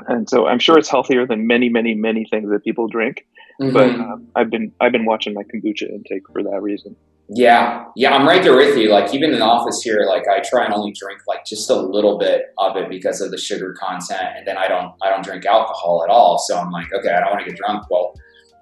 and 0.07 0.29
so 0.29 0.47
I'm 0.47 0.59
sure 0.59 0.77
it's 0.77 0.89
healthier 0.89 1.25
than 1.25 1.47
many 1.47 1.69
many 1.69 1.93
many 1.93 2.25
things 2.29 2.49
that 2.49 2.63
people 2.63 2.87
drink. 2.87 3.25
Mm-hmm. 3.61 3.73
But 3.73 3.89
um, 3.89 4.27
I've 4.35 4.49
been 4.49 4.71
I've 4.79 4.91
been 4.91 5.05
watching 5.05 5.33
my 5.33 5.43
kombucha 5.43 5.89
intake 5.89 6.27
for 6.31 6.43
that 6.43 6.61
reason. 6.61 6.95
Yeah, 7.31 7.83
yeah, 7.95 8.15
I'm 8.15 8.27
right 8.27 8.41
there 8.41 8.55
with 8.55 8.75
you. 8.75 8.89
Like 8.89 9.13
even 9.13 9.31
in 9.31 9.39
the 9.39 9.45
office 9.45 9.81
here, 9.83 10.05
like 10.07 10.27
I 10.27 10.39
try 10.39 10.65
and 10.65 10.73
only 10.73 10.91
drink 10.91 11.21
like 11.27 11.45
just 11.45 11.69
a 11.69 11.75
little 11.75 12.17
bit 12.17 12.45
of 12.57 12.75
it 12.75 12.89
because 12.89 13.21
of 13.21 13.29
the 13.29 13.37
sugar 13.37 13.75
content, 13.79 14.29
and 14.35 14.47
then 14.47 14.57
I 14.57 14.67
don't 14.67 14.93
I 15.01 15.09
don't 15.09 15.23
drink 15.23 15.45
alcohol 15.45 16.03
at 16.03 16.09
all. 16.09 16.39
So 16.39 16.57
I'm 16.57 16.71
like, 16.71 16.91
okay, 16.91 17.11
I 17.11 17.19
don't 17.19 17.29
want 17.29 17.45
to 17.45 17.49
get 17.49 17.55
drunk. 17.55 17.87
Well, 17.91 18.15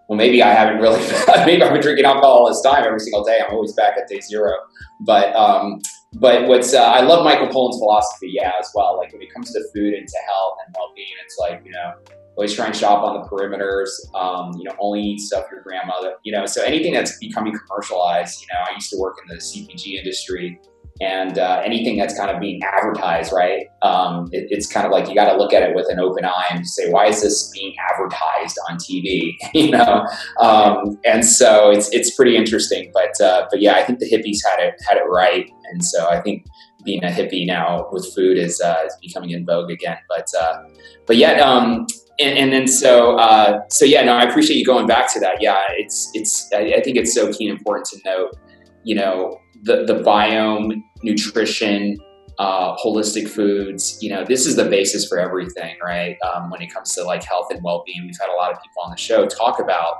well, 0.08 0.18
maybe 0.18 0.42
I 0.42 0.54
haven't 0.54 0.82
really, 0.82 1.00
maybe 1.46 1.62
I've 1.62 1.74
been 1.74 1.82
drinking 1.82 2.06
alcohol 2.06 2.40
all 2.40 2.48
this 2.48 2.62
time 2.62 2.84
every 2.86 3.00
single 3.00 3.24
day. 3.24 3.40
I'm 3.46 3.54
always 3.54 3.74
back 3.74 3.98
at 3.98 4.08
day 4.08 4.22
zero. 4.22 4.54
But, 5.02 5.36
um, 5.36 5.82
but 6.14 6.48
what's, 6.48 6.74
uh, 6.74 6.82
I 6.82 7.02
love 7.02 7.26
Michael 7.26 7.48
Pollan's 7.48 7.78
philosophy, 7.78 8.32
yeah, 8.34 8.54
as 8.60 8.72
well. 8.74 8.98
Like 8.98 9.12
when 9.12 9.22
it 9.22 9.34
comes 9.34 9.52
to 9.52 9.62
food 9.76 9.94
and 9.94 10.08
to 10.08 10.18
health 10.28 10.58
and 10.66 10.76
well 10.78 10.94
being, 10.96 11.08
it's 11.26 11.38
like, 11.38 11.62
you 11.66 11.72
know, 11.72 11.94
always 12.38 12.53
try 12.53 12.67
and 12.67 12.75
shop 12.75 13.03
on 13.03 13.20
the 13.20 13.27
perimeters, 13.27 13.89
um, 14.15 14.53
you 14.58 14.63
know, 14.63 14.75
only 14.79 15.01
eat 15.01 15.20
stuff 15.20 15.46
your 15.51 15.62
grandmother, 15.62 16.13
you 16.24 16.32
know, 16.32 16.46
so 16.46 16.63
anything 16.63 16.94
that's 16.94 17.17
becoming 17.17 17.58
commercialized, 17.58 18.41
you 18.41 18.48
know, 18.53 18.63
I 18.70 18.74
used 18.74 18.91
to 18.91 18.98
work 18.98 19.17
in 19.22 19.36
the 19.36 19.41
CPG 19.41 19.96
industry 19.96 20.60
and 21.01 21.38
uh, 21.38 21.62
anything 21.63 21.98
that's 21.98 22.17
kind 22.17 22.32
of 22.32 22.39
being 22.39 22.62
advertised, 22.63 23.32
right? 23.32 23.67
Um, 23.82 24.29
it, 24.32 24.48
it's 24.50 24.72
kind 24.72 24.86
of 24.86 24.91
like 24.91 25.08
you 25.08 25.15
got 25.15 25.32
to 25.32 25.38
look 25.38 25.53
at 25.53 25.63
it 25.63 25.75
with 25.75 25.88
an 25.89 26.00
open 26.00 26.25
eye 26.25 26.48
and 26.51 26.67
say, 26.67 26.89
why 26.89 27.08
is 27.08 27.22
this 27.22 27.51
being 27.51 27.75
advertised 27.91 28.58
on 28.70 28.77
TV? 28.77 29.36
you 29.53 29.72
know, 29.72 30.06
um, 30.39 31.00
and 31.06 31.25
so 31.25 31.70
it's 31.70 31.94
it's 31.94 32.15
pretty 32.15 32.36
interesting. 32.36 32.91
But 32.94 33.20
uh, 33.22 33.48
but 33.51 33.62
yeah, 33.62 33.75
I 33.75 33.84
think 33.84 34.00
the 34.00 34.10
hippies 34.10 34.39
had 34.44 34.60
it 34.60 34.75
had 34.88 34.98
it 34.98 35.06
right, 35.08 35.50
and 35.72 35.84
so 35.86 36.10
I 36.10 36.20
think 36.22 36.46
being 36.84 37.03
a 37.03 37.10
hippie 37.10 37.46
now 37.46 37.88
with 37.91 38.12
food 38.15 38.38
is 38.38 38.60
uh, 38.60 38.84
is 38.86 38.96
becoming 39.01 39.32
in 39.32 39.46
vogue 39.46 39.70
again. 39.70 39.98
But 40.10 40.27
uh, 40.39 40.63
but 41.06 41.17
yet. 41.17 41.39
Um, 41.39 41.86
and, 42.20 42.38
and, 42.38 42.52
then 42.52 42.68
so 42.68 43.16
uh, 43.18 43.60
so 43.70 43.86
yeah 43.86 44.04
no 44.04 44.16
I 44.16 44.24
appreciate 44.24 44.58
you 44.58 44.66
going 44.66 44.88
back 44.88 45.12
to 45.14 45.20
that 45.20 45.42
yeah 45.42 45.64
it's 45.72 46.10
it's 46.14 46.50
I, 46.54 46.74
I 46.78 46.82
think 46.82 46.98
it's 46.98 47.14
so 47.14 47.32
key 47.32 47.48
and 47.48 47.58
important 47.58 47.86
to 47.88 48.00
note 48.06 48.36
you 48.84 48.96
know 48.96 49.40
the, 49.64 49.86
the 49.86 50.02
biome, 50.02 50.84
nutrition, 51.04 51.98
uh, 52.40 52.76
holistic 52.78 53.28
foods. 53.28 53.98
You 54.02 54.10
know, 54.10 54.24
this 54.24 54.46
is 54.46 54.56
the 54.56 54.70
basis 54.70 55.08
for 55.08 55.20
everything, 55.20 55.76
right? 55.84 56.18
Um, 56.22 56.50
when 56.50 56.62
it 56.62 56.74
comes 56.74 56.94
to 56.96 57.04
like 57.04 57.24
health 57.24 57.48
and 57.52 57.62
well 57.64 57.84
being, 57.86 58.06
we've 58.06 58.18
had 58.20 58.30
a 58.30 58.36
lot 58.36 58.52
of 58.52 58.58
people 58.58 58.84
on 58.84 58.92
the 58.92 58.98
show 58.98 59.26
talk 59.28 59.60
about, 59.60 59.98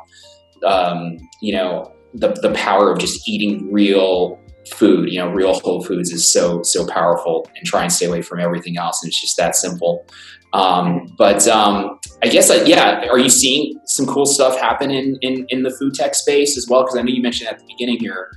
um, 0.66 1.18
you 1.42 1.54
know, 1.54 1.94
the, 2.14 2.30
the 2.42 2.52
power 2.54 2.92
of 2.92 3.00
just 3.00 3.28
eating 3.28 3.72
real 3.72 4.40
food. 4.74 5.12
You 5.12 5.20
know, 5.20 5.32
real 5.32 5.54
whole 5.60 5.84
foods 5.84 6.12
is 6.12 6.32
so 6.32 6.64
so 6.64 6.88
powerful, 6.88 7.50
and 7.56 7.66
try 7.66 7.84
and 7.84 7.92
stay 7.92 8.06
away 8.06 8.22
from 8.22 8.40
everything 8.40 8.78
else. 8.78 9.02
And 9.02 9.10
it's 9.10 9.20
just 9.20 9.38
that 9.38 9.56
simple. 9.56 10.06
Um, 10.54 11.14
but 11.18 11.48
um, 11.48 12.00
I 12.24 12.28
guess, 12.28 12.50
like, 12.50 12.68
yeah, 12.68 13.08
are 13.10 13.20
you 13.20 13.30
seeing 13.30 13.80
some 13.86 14.06
cool 14.06 14.26
stuff 14.26 14.60
happen 14.60 14.92
in, 14.92 15.18
in, 15.22 15.46
in 15.50 15.64
the 15.64 15.70
food 15.70 15.94
tech 15.94 16.16
space 16.16 16.58
as 16.58 16.68
well? 16.70 16.84
Because 16.84 16.98
I 16.98 17.02
know 17.02 17.10
you 17.10 17.22
mentioned 17.22 17.50
at 17.50 17.60
the 17.60 17.66
beginning 17.66 18.00
here, 18.00 18.32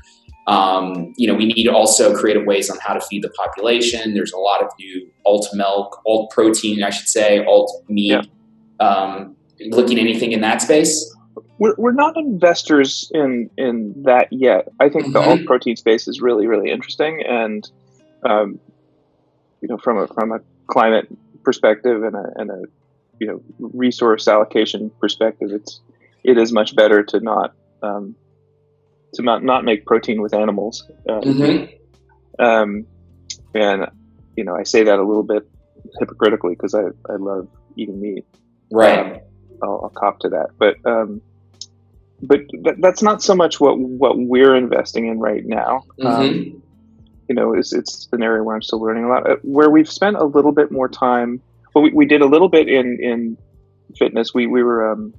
um, 0.49 1.13
you 1.17 1.29
know, 1.29 1.35
we 1.35 1.47
need 1.47 1.69
also 1.69 2.15
creative 2.15 2.45
ways 2.45 2.69
on 2.69 2.79
how 2.81 2.95
to 2.95 3.01
feed 3.01 3.23
the 3.23 3.31
population. 3.31 4.15
There's 4.15 4.33
a 4.33 4.39
lot 4.39 4.61
of 4.63 4.71
new 4.79 5.09
alt 5.25 5.49
milk, 5.55 6.03
alt 6.05 6.31
protein, 6.31 6.83
I 6.83 6.91
should 6.91 7.09
say, 7.09 7.45
alt 7.45 7.71
meat. 7.89 8.09
Yeah. 8.09 8.23
Um, 8.81 9.37
looking 9.69 9.99
anything 9.99 10.33
in 10.33 10.41
that 10.41 10.63
space? 10.63 11.15
We're, 11.59 11.75
we're 11.77 11.93
not 11.93 12.17
investors 12.17 13.11
in 13.15 13.51
in 13.57 14.03
that 14.05 14.29
yet. 14.31 14.69
I 14.81 14.89
think 14.89 15.05
mm-hmm. 15.07 15.13
the 15.13 15.21
alt 15.21 15.47
protein 15.47 15.77
space 15.77 16.09
is 16.09 16.21
really 16.21 16.47
really 16.47 16.71
interesting, 16.71 17.23
and 17.27 17.69
um, 18.25 18.59
you 19.61 19.69
know, 19.69 19.79
from 19.79 19.99
a 19.99 20.07
from 20.09 20.33
a 20.33 20.41
climate 20.67 21.09
perspective 21.45 22.03
and 22.03 22.15
a, 22.15 22.33
and 22.37 22.51
a 22.51 22.63
you 23.21 23.27
know 23.27 23.43
resource 23.59 24.27
allocation 24.27 24.91
perspective, 25.01 25.51
it's 25.53 25.81
it 26.25 26.39
is 26.39 26.53
much 26.53 26.75
better 26.75 27.03
to 27.05 27.21
not 27.21 27.55
um, 27.83 28.15
to 29.15 29.23
not, 29.23 29.43
not 29.43 29.65
make 29.65 29.87
protein 29.87 30.21
with 30.21 30.35
animals. 30.35 30.89
Uh, 31.09 31.21
mm-hmm. 31.21 32.45
um, 32.45 32.87
and, 33.55 33.87
you 34.37 34.45
know, 34.45 34.55
I 34.55 34.63
say 34.63 34.85
that 34.85 34.99
a 34.99 35.03
little 35.03 35.23
bit 35.23 35.49
hypocritically 35.99 36.55
because 36.55 36.75
I, 36.75 36.83
I 37.09 37.17
love 37.17 37.49
eating 37.77 38.01
meat. 38.01 38.25
Right. 38.71 39.23
I'll, 39.63 39.81
I'll, 39.85 39.93
cop 39.95 40.21
to 40.21 40.29
that. 40.31 40.51
But, 40.59 40.77
um, 40.85 41.21
but 42.23 42.41
th- 42.49 42.77
that's 42.79 43.03
not 43.03 43.23
so 43.23 43.35
much 43.35 43.61
what, 43.61 43.79
what 43.79 44.19
we're 44.19 44.55
investing 44.55 45.07
in 45.07 45.19
right 45.19 45.45
now. 45.45 45.85
Mm-hmm. 45.99 46.07
Um, 46.07 46.63
you 47.29 47.35
know, 47.35 47.55
it's, 47.55 47.73
it's 47.73 48.09
an 48.13 48.23
area 48.23 48.43
where 48.43 48.57
I'm 48.57 48.63
still 48.63 48.81
learning 48.81 49.05
a 49.05 49.09
lot. 49.09 49.29
Uh, 49.29 49.37
where 49.43 49.71
we've 49.71 49.91
spent 49.91 50.17
a 50.17 50.25
little 50.25 50.53
bit 50.53 50.71
more 50.71 50.89
time, 50.89 51.41
well, 51.75 51.85
we, 51.85 51.93
we 51.93 52.07
did 52.07 52.23
a 52.23 52.27
little 52.27 52.49
bit 52.49 52.69
in, 52.69 52.99
in 53.01 53.39
fitness. 53.97 54.35
We, 54.35 54.47
we 54.47 54.63
were, 54.63 54.93
um, 54.93 55.15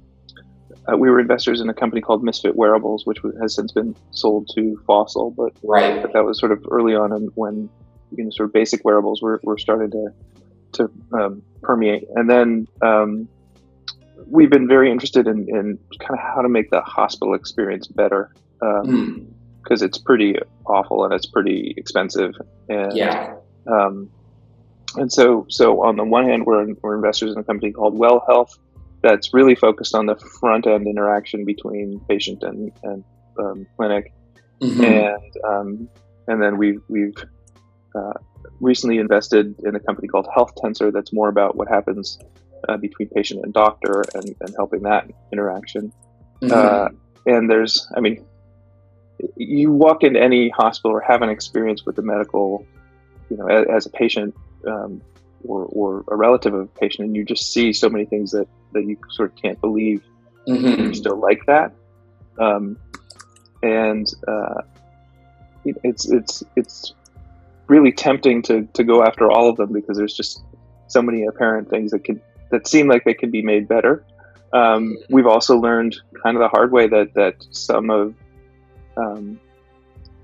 uh, 0.90 0.96
we 0.96 1.08
were 1.10 1.20
investors 1.20 1.60
in 1.60 1.68
a 1.68 1.74
company 1.74 2.00
called 2.00 2.22
Misfit 2.22 2.56
Wearables, 2.56 3.06
which 3.06 3.18
has 3.40 3.54
since 3.54 3.72
been 3.72 3.96
sold 4.10 4.50
to 4.54 4.80
Fossil. 4.86 5.30
But, 5.30 5.52
right. 5.62 6.02
but 6.02 6.12
that 6.12 6.24
was 6.24 6.38
sort 6.38 6.52
of 6.52 6.64
early 6.70 6.94
on 6.94 7.10
when 7.34 7.70
you 8.16 8.24
know 8.24 8.30
sort 8.30 8.48
of 8.48 8.52
basic 8.52 8.84
wearables 8.84 9.22
were, 9.22 9.40
were 9.42 9.58
starting 9.58 9.90
to 9.90 10.08
to 10.72 10.90
um, 11.12 11.42
permeate. 11.62 12.04
And 12.14 12.28
then 12.28 12.66
um, 12.80 13.28
we've 14.26 14.50
been 14.50 14.68
very 14.68 14.90
interested 14.90 15.26
in, 15.26 15.46
in 15.48 15.78
kind 15.98 16.12
of 16.12 16.18
how 16.18 16.42
to 16.42 16.48
make 16.48 16.70
the 16.70 16.80
hospital 16.82 17.34
experience 17.34 17.86
better 17.86 18.32
because 18.58 18.84
um, 18.84 19.28
mm. 19.68 19.82
it's 19.82 19.98
pretty 19.98 20.36
awful 20.66 21.04
and 21.04 21.12
it's 21.12 21.26
pretty 21.26 21.74
expensive. 21.76 22.34
And, 22.68 22.96
yeah. 22.96 23.34
Um, 23.66 24.10
and 24.96 25.12
so, 25.12 25.46
so 25.48 25.82
on 25.82 25.96
the 25.96 26.04
one 26.04 26.26
hand, 26.26 26.44
we're, 26.46 26.66
we're 26.82 26.96
investors 26.96 27.32
in 27.32 27.38
a 27.38 27.44
company 27.44 27.72
called 27.72 27.96
Well 27.96 28.24
Health, 28.26 28.58
that's 29.02 29.34
really 29.34 29.54
focused 29.54 29.94
on 29.94 30.06
the 30.06 30.16
front 30.16 30.66
end 30.66 30.86
interaction 30.86 31.44
between 31.44 32.00
patient 32.08 32.42
and, 32.42 32.72
and 32.82 33.04
um, 33.38 33.66
clinic. 33.76 34.12
Mm-hmm. 34.60 34.84
And 34.84 35.36
um, 35.44 35.88
and 36.28 36.40
then 36.40 36.56
we've 36.56 36.80
we've 36.88 37.16
uh, 37.96 38.12
recently 38.60 38.98
invested 38.98 39.56
in 39.64 39.74
a 39.74 39.80
company 39.80 40.06
called 40.06 40.28
HealthTensor 40.36 40.92
that's 40.92 41.12
more 41.12 41.28
about 41.28 41.56
what 41.56 41.68
happens 41.68 42.18
uh, 42.68 42.76
between 42.76 43.08
patient 43.08 43.44
and 43.44 43.52
doctor 43.52 44.04
and, 44.14 44.34
and 44.40 44.54
helping 44.56 44.82
that 44.82 45.10
interaction. 45.32 45.92
Mm-hmm. 46.40 46.52
Uh, 46.52 46.88
and 47.26 47.50
there's, 47.50 47.86
I 47.96 48.00
mean, 48.00 48.24
you 49.36 49.70
walk 49.70 50.02
into 50.02 50.20
any 50.20 50.48
hospital 50.48 50.96
or 50.96 51.00
have 51.00 51.22
an 51.22 51.28
experience 51.28 51.84
with 51.86 51.96
the 51.96 52.02
medical, 52.02 52.66
you 53.30 53.36
know, 53.36 53.46
as, 53.46 53.66
as 53.68 53.86
a 53.86 53.90
patient, 53.90 54.34
um, 54.66 55.00
or, 55.44 55.64
or 55.66 56.04
a 56.08 56.16
relative 56.16 56.54
of 56.54 56.60
a 56.60 56.66
patient 56.66 57.06
and 57.06 57.16
you 57.16 57.24
just 57.24 57.52
see 57.52 57.72
so 57.72 57.88
many 57.88 58.04
things 58.04 58.30
that, 58.30 58.46
that 58.72 58.84
you 58.84 58.96
sort 59.10 59.32
of 59.32 59.42
can't 59.42 59.60
believe 59.60 60.02
mm-hmm. 60.46 60.82
you're 60.82 60.94
still 60.94 61.16
like 61.16 61.44
that. 61.46 61.72
Um, 62.38 62.78
and 63.62 64.12
uh, 64.26 64.62
it, 65.64 65.76
it's 65.84 66.10
it's 66.10 66.42
it's 66.56 66.94
really 67.68 67.92
tempting 67.92 68.42
to, 68.42 68.66
to 68.74 68.84
go 68.84 69.02
after 69.02 69.30
all 69.30 69.48
of 69.48 69.56
them 69.56 69.72
because 69.72 69.96
there's 69.96 70.14
just 70.14 70.42
so 70.88 71.00
many 71.00 71.24
apparent 71.24 71.70
things 71.70 71.92
that 71.92 72.04
could 72.04 72.20
that 72.52 72.68
seem 72.68 72.86
like 72.86 73.04
they 73.04 73.14
could 73.14 73.32
be 73.32 73.42
made 73.42 73.66
better. 73.66 74.04
Um, 74.52 74.98
we've 75.08 75.26
also 75.26 75.58
learned 75.58 75.96
kind 76.22 76.36
of 76.36 76.40
the 76.40 76.48
hard 76.48 76.70
way 76.70 76.86
that 76.86 77.14
that 77.14 77.44
some 77.50 77.90
of 77.90 78.14
um, 78.96 79.40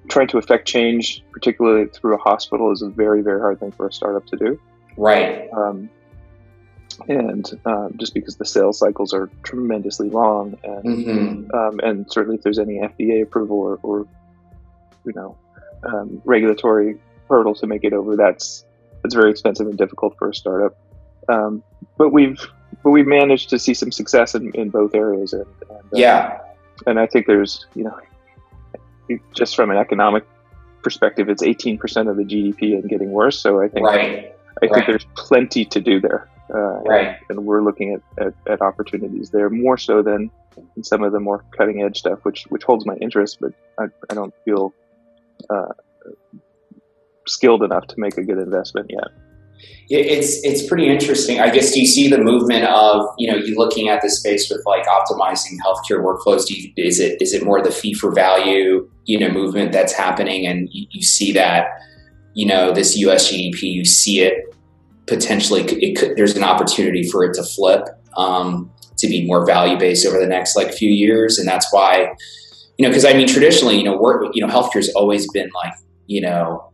trying 0.08 0.28
to 0.28 0.38
affect 0.38 0.68
change, 0.68 1.24
particularly 1.32 1.86
through 1.88 2.14
a 2.14 2.18
hospital, 2.18 2.70
is 2.70 2.82
a 2.82 2.88
very 2.88 3.22
very 3.22 3.40
hard 3.40 3.58
thing 3.58 3.72
for 3.72 3.88
a 3.88 3.92
startup 3.92 4.26
to 4.26 4.36
do. 4.36 4.60
Right. 4.96 5.48
Um, 5.52 5.90
and 7.08 7.60
um, 7.64 7.94
just 7.96 8.12
because 8.12 8.36
the 8.36 8.44
sales 8.44 8.78
cycles 8.78 9.14
are 9.14 9.30
tremendously 9.42 10.10
long, 10.10 10.58
and 10.64 10.84
mm-hmm. 10.84 11.56
um, 11.56 11.80
and 11.82 12.10
certainly 12.10 12.36
if 12.36 12.42
there's 12.42 12.58
any 12.58 12.74
FDA 12.78 13.22
approval 13.22 13.58
or, 13.58 13.78
or 13.82 14.06
you 15.06 15.12
know 15.14 15.36
um, 15.84 16.20
regulatory 16.24 16.98
hurdle 17.30 17.54
to 17.54 17.66
make 17.66 17.84
it 17.84 17.92
over, 17.92 18.16
that's 18.16 18.64
that's 19.02 19.14
very 19.14 19.30
expensive 19.30 19.68
and 19.68 19.78
difficult 19.78 20.18
for 20.18 20.28
a 20.28 20.34
startup. 20.34 20.76
Um, 21.28 21.62
but 21.98 22.10
we've 22.10 22.40
but 22.82 22.90
we've 22.90 23.06
managed 23.06 23.50
to 23.50 23.58
see 23.58 23.74
some 23.74 23.90
success 23.90 24.34
in, 24.34 24.52
in 24.54 24.70
both 24.70 24.94
areas, 24.94 25.32
and, 25.32 25.46
and 25.68 25.78
uh, 25.78 25.82
yeah, 25.92 26.38
and 26.86 26.98
I 26.98 27.06
think 27.06 27.26
there's 27.26 27.66
you 27.74 27.84
know 27.84 27.98
just 29.34 29.56
from 29.56 29.70
an 29.70 29.76
economic 29.76 30.24
perspective, 30.82 31.28
it's 31.28 31.42
18% 31.42 32.10
of 32.10 32.16
the 32.16 32.24
GDP 32.24 32.74
and 32.74 32.88
getting 32.88 33.10
worse. 33.10 33.40
So 33.40 33.60
I 33.60 33.68
think 33.68 33.86
right. 33.86 34.34
I 34.56 34.60
think 34.60 34.72
right. 34.72 34.86
there's 34.86 35.06
plenty 35.16 35.64
to 35.64 35.80
do 35.80 36.00
there. 36.00 36.28
Uh, 36.52 36.80
right. 36.82 37.08
And, 37.28 37.38
and, 37.38 37.44
we're 37.44 37.62
looking 37.62 37.92
at, 37.92 38.26
at, 38.26 38.34
at, 38.50 38.62
opportunities 38.62 39.28
there 39.30 39.50
more 39.50 39.76
so 39.76 40.02
than 40.02 40.30
in 40.76 40.82
some 40.82 41.02
of 41.02 41.12
the 41.12 41.20
more 41.20 41.44
cutting 41.56 41.82
edge 41.82 41.98
stuff, 41.98 42.20
which 42.22 42.44
which 42.48 42.64
holds 42.64 42.86
my 42.86 42.94
interest, 42.96 43.38
but 43.40 43.52
I, 43.78 43.84
I 44.08 44.14
don't 44.14 44.34
feel 44.46 44.72
uh, 45.50 45.72
skilled 47.26 47.62
enough 47.62 47.86
to 47.88 48.00
make 48.00 48.16
a 48.16 48.22
good 48.22 48.38
investment 48.38 48.90
yet. 48.90 49.08
It's 49.90 50.44
it's 50.44 50.66
pretty 50.66 50.88
interesting. 50.88 51.40
I 51.40 51.50
guess 51.50 51.72
do 51.72 51.80
you 51.80 51.86
see 51.86 52.08
the 52.08 52.18
movement 52.18 52.64
of 52.64 53.06
you 53.16 53.30
know 53.30 53.38
you 53.38 53.56
looking 53.56 53.88
at 53.88 54.02
the 54.02 54.10
space 54.10 54.50
with 54.50 54.62
like 54.66 54.86
optimizing 54.86 55.56
healthcare 55.64 56.02
workflows? 56.04 56.50
You, 56.50 56.72
is 56.76 57.00
it 57.00 57.20
is 57.22 57.32
it 57.32 57.42
more 57.42 57.62
the 57.62 57.70
fee 57.70 57.94
for 57.94 58.12
value 58.12 58.88
you 59.06 59.18
know 59.18 59.30
movement 59.30 59.72
that's 59.72 59.92
happening, 59.92 60.46
and 60.46 60.68
you, 60.72 60.86
you 60.90 61.02
see 61.02 61.32
that 61.32 61.68
you 62.34 62.46
know 62.46 62.72
this 62.72 62.96
U.S. 62.98 63.32
GDP, 63.32 63.62
you 63.62 63.84
see 63.84 64.20
it 64.20 64.54
potentially. 65.06 65.62
It 65.62 65.98
could, 65.98 66.16
there's 66.16 66.36
an 66.36 66.44
opportunity 66.44 67.08
for 67.08 67.24
it 67.24 67.34
to 67.34 67.42
flip 67.42 67.88
um, 68.16 68.70
to 68.98 69.08
be 69.08 69.26
more 69.26 69.46
value 69.46 69.78
based 69.78 70.06
over 70.06 70.18
the 70.20 70.26
next 70.26 70.54
like 70.54 70.72
few 70.72 70.90
years, 70.90 71.38
and 71.38 71.48
that's 71.48 71.72
why 71.72 72.14
you 72.76 72.84
know 72.84 72.90
because 72.90 73.06
I 73.06 73.14
mean 73.14 73.26
traditionally 73.26 73.78
you 73.78 73.84
know 73.84 73.96
work 73.96 74.26
you 74.34 74.46
know 74.46 74.52
healthcare's 74.52 74.90
always 74.90 75.30
been 75.32 75.50
like 75.54 75.72
you 76.06 76.20
know 76.20 76.67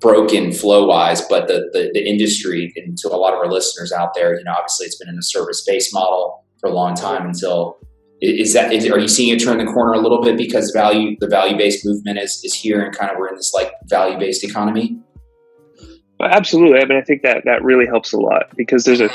broken 0.00 0.52
flow 0.52 0.86
wise, 0.86 1.22
but 1.28 1.46
the, 1.48 1.68
the, 1.72 1.90
the 1.92 2.08
industry 2.08 2.72
and 2.76 2.96
to 2.98 3.08
a 3.08 3.16
lot 3.16 3.32
of 3.32 3.38
our 3.38 3.50
listeners 3.50 3.92
out 3.92 4.14
there, 4.14 4.36
you 4.36 4.44
know, 4.44 4.52
obviously 4.52 4.86
it's 4.86 4.96
been 4.96 5.08
in 5.08 5.18
a 5.18 5.22
service 5.22 5.64
based 5.66 5.92
model 5.92 6.44
for 6.60 6.70
a 6.70 6.72
long 6.72 6.94
time 6.94 7.26
until 7.26 7.78
is 8.20 8.54
that 8.54 8.72
is, 8.72 8.88
are 8.90 8.98
you 8.98 9.08
seeing 9.08 9.34
it 9.34 9.42
turn 9.42 9.58
the 9.58 9.64
corner 9.64 9.92
a 9.92 9.98
little 9.98 10.22
bit 10.22 10.36
because 10.36 10.70
value 10.70 11.16
the 11.20 11.28
value 11.28 11.56
based 11.56 11.84
movement 11.84 12.18
is 12.18 12.40
is 12.44 12.54
here 12.54 12.82
and 12.82 12.96
kind 12.96 13.10
of 13.10 13.18
we're 13.18 13.28
in 13.28 13.34
this 13.34 13.52
like 13.52 13.72
value 13.88 14.18
based 14.18 14.44
economy? 14.44 14.98
Absolutely. 16.22 16.80
I 16.80 16.86
mean, 16.86 16.96
I 16.96 17.02
think 17.02 17.22
that 17.22 17.42
that 17.44 17.62
really 17.62 17.86
helps 17.86 18.12
a 18.12 18.18
lot 18.18 18.44
because 18.56 18.84
there's 18.84 19.00
a 19.00 19.10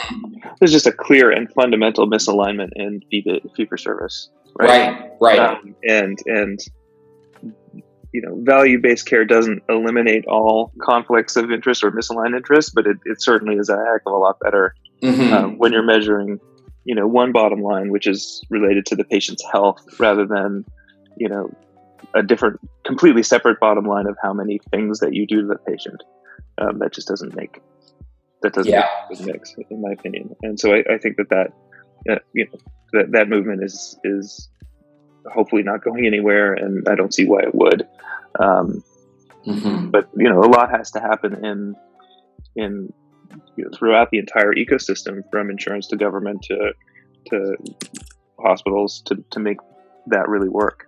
there's 0.60 0.72
just 0.72 0.86
a 0.86 0.92
clear 0.92 1.32
and 1.32 1.52
fundamental 1.54 2.08
misalignment 2.08 2.70
in 2.76 3.02
fee, 3.10 3.24
fee 3.56 3.66
for 3.66 3.78
service. 3.78 4.30
Right. 4.60 4.92
Right. 5.20 5.40
right. 5.40 5.40
Um, 5.40 5.76
and 5.88 6.20
and 6.26 6.60
you 8.12 8.22
know, 8.22 8.36
value-based 8.42 9.06
care 9.06 9.26
doesn't 9.26 9.62
eliminate 9.70 10.26
all 10.26 10.72
conflicts 10.82 11.36
of 11.36 11.52
interest 11.52 11.84
or 11.84 11.92
misaligned 11.92 12.36
interest, 12.36 12.74
but 12.74 12.88
it, 12.88 12.98
it 13.06 13.22
certainly 13.22 13.56
is 13.56 13.70
a 13.70 13.78
heck 13.78 14.02
of 14.06 14.14
a 14.14 14.18
lot 14.18 14.40
better 14.40 14.74
mm-hmm. 15.04 15.34
um, 15.34 15.58
when 15.58 15.72
you're 15.72 15.84
measuring, 15.84 16.40
you 16.86 16.96
know, 16.96 17.08
one 17.08 17.32
bottom 17.32 17.62
line, 17.62 17.92
which 17.92 18.08
is 18.08 18.44
related 18.50 18.86
to 18.88 18.96
the 18.96 19.04
patient's 19.04 19.44
health, 19.52 19.84
rather 20.00 20.26
than, 20.26 20.66
you 21.18 21.30
know, 21.30 21.52
a 22.16 22.24
different, 22.24 22.60
completely 22.86 23.22
separate 23.22 23.60
bottom 23.60 23.86
line 23.86 24.08
of 24.08 24.18
how 24.22 24.34
many 24.34 24.60
things 24.72 25.00
that 25.00 25.14
you 25.14 25.28
do 25.28 25.42
to 25.42 25.48
the 25.48 25.58
patient. 25.68 26.02
Um, 26.58 26.80
that 26.80 26.92
just 26.94 27.08
doesn't 27.08 27.36
make 27.36 27.62
that 28.42 28.54
doesn't 28.54 28.72
yeah. 28.72 28.88
make 29.10 29.22
mix, 29.22 29.56
in 29.70 29.82
my 29.82 29.92
opinion. 29.92 30.36
And 30.42 30.60
so 30.60 30.74
I, 30.74 30.84
I 30.94 30.98
think 30.98 31.18
that 31.18 31.30
that 31.30 31.52
uh, 32.10 32.20
you 32.34 32.46
know 32.46 32.60
that 32.94 33.12
that 33.12 33.30
movement 33.30 33.64
is 33.64 33.98
is 34.04 34.50
hopefully 35.26 35.64
not 35.64 35.84
going 35.84 36.06
anywhere, 36.06 36.54
and 36.54 36.88
I 36.88 36.96
don't 36.96 37.14
see 37.14 37.26
why 37.26 37.42
it 37.42 37.56
would. 37.56 37.88
Um, 38.40 38.84
mm-hmm. 39.46 39.90
But 39.90 40.10
you 40.16 40.30
know, 40.30 40.40
a 40.44 40.50
lot 40.50 40.72
has 40.72 40.92
to 40.92 41.00
happen 41.00 41.46
in 41.46 41.76
in 42.56 42.94
you 43.56 43.66
know, 43.66 43.70
throughout 43.78 44.10
the 44.12 44.20
entire 44.20 44.54
ecosystem, 44.54 45.24
from 45.32 45.50
insurance 45.50 45.88
to 45.88 45.98
government 45.98 46.42
to 46.44 46.74
to 47.30 47.56
hospitals, 48.40 49.02
to 49.06 49.24
to 49.32 49.40
make 49.40 49.58
that 50.08 50.28
really 50.28 50.50
work. 50.50 50.88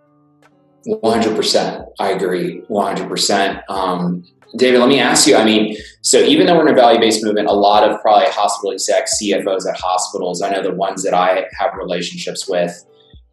One 0.86 1.20
hundred 1.20 1.36
percent, 1.36 1.86
I 2.00 2.12
agree. 2.12 2.62
One 2.68 2.96
hundred 2.96 3.10
percent. 3.10 3.60
Um, 3.70 4.24
David, 4.58 4.80
let 4.80 4.90
me 4.90 5.00
ask 5.00 5.28
you. 5.28 5.36
I 5.36 5.46
mean, 5.46 5.78
so 6.02 6.20
even 6.20 6.46
though 6.46 6.58
we're 6.58 6.68
in 6.68 6.74
a 6.74 6.76
value 6.76 7.00
based 7.00 7.24
movement, 7.24 7.48
a 7.48 7.54
lot 7.54 7.90
of 7.90 8.02
probably 8.02 8.26
hospital 8.28 8.72
execs, 8.74 9.22
CFOs 9.22 9.68
at 9.68 9.78
hospitals, 9.80 10.42
I 10.42 10.50
know 10.50 10.62
the 10.62 10.74
ones 10.74 11.04
that 11.04 11.14
I 11.14 11.46
have 11.58 11.74
relationships 11.76 12.50
with, 12.50 12.84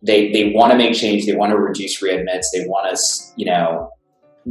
they 0.03 0.33
they 0.33 0.53
want 0.53 0.73
to 0.73 0.79
make 0.79 0.95
change. 0.95 1.27
They 1.27 1.35
want 1.35 1.51
to 1.51 1.59
reduce 1.59 2.03
readmits. 2.03 2.47
They 2.53 2.65
want 2.67 2.87
us, 2.93 3.33
you 3.37 3.47
know, 3.47 3.91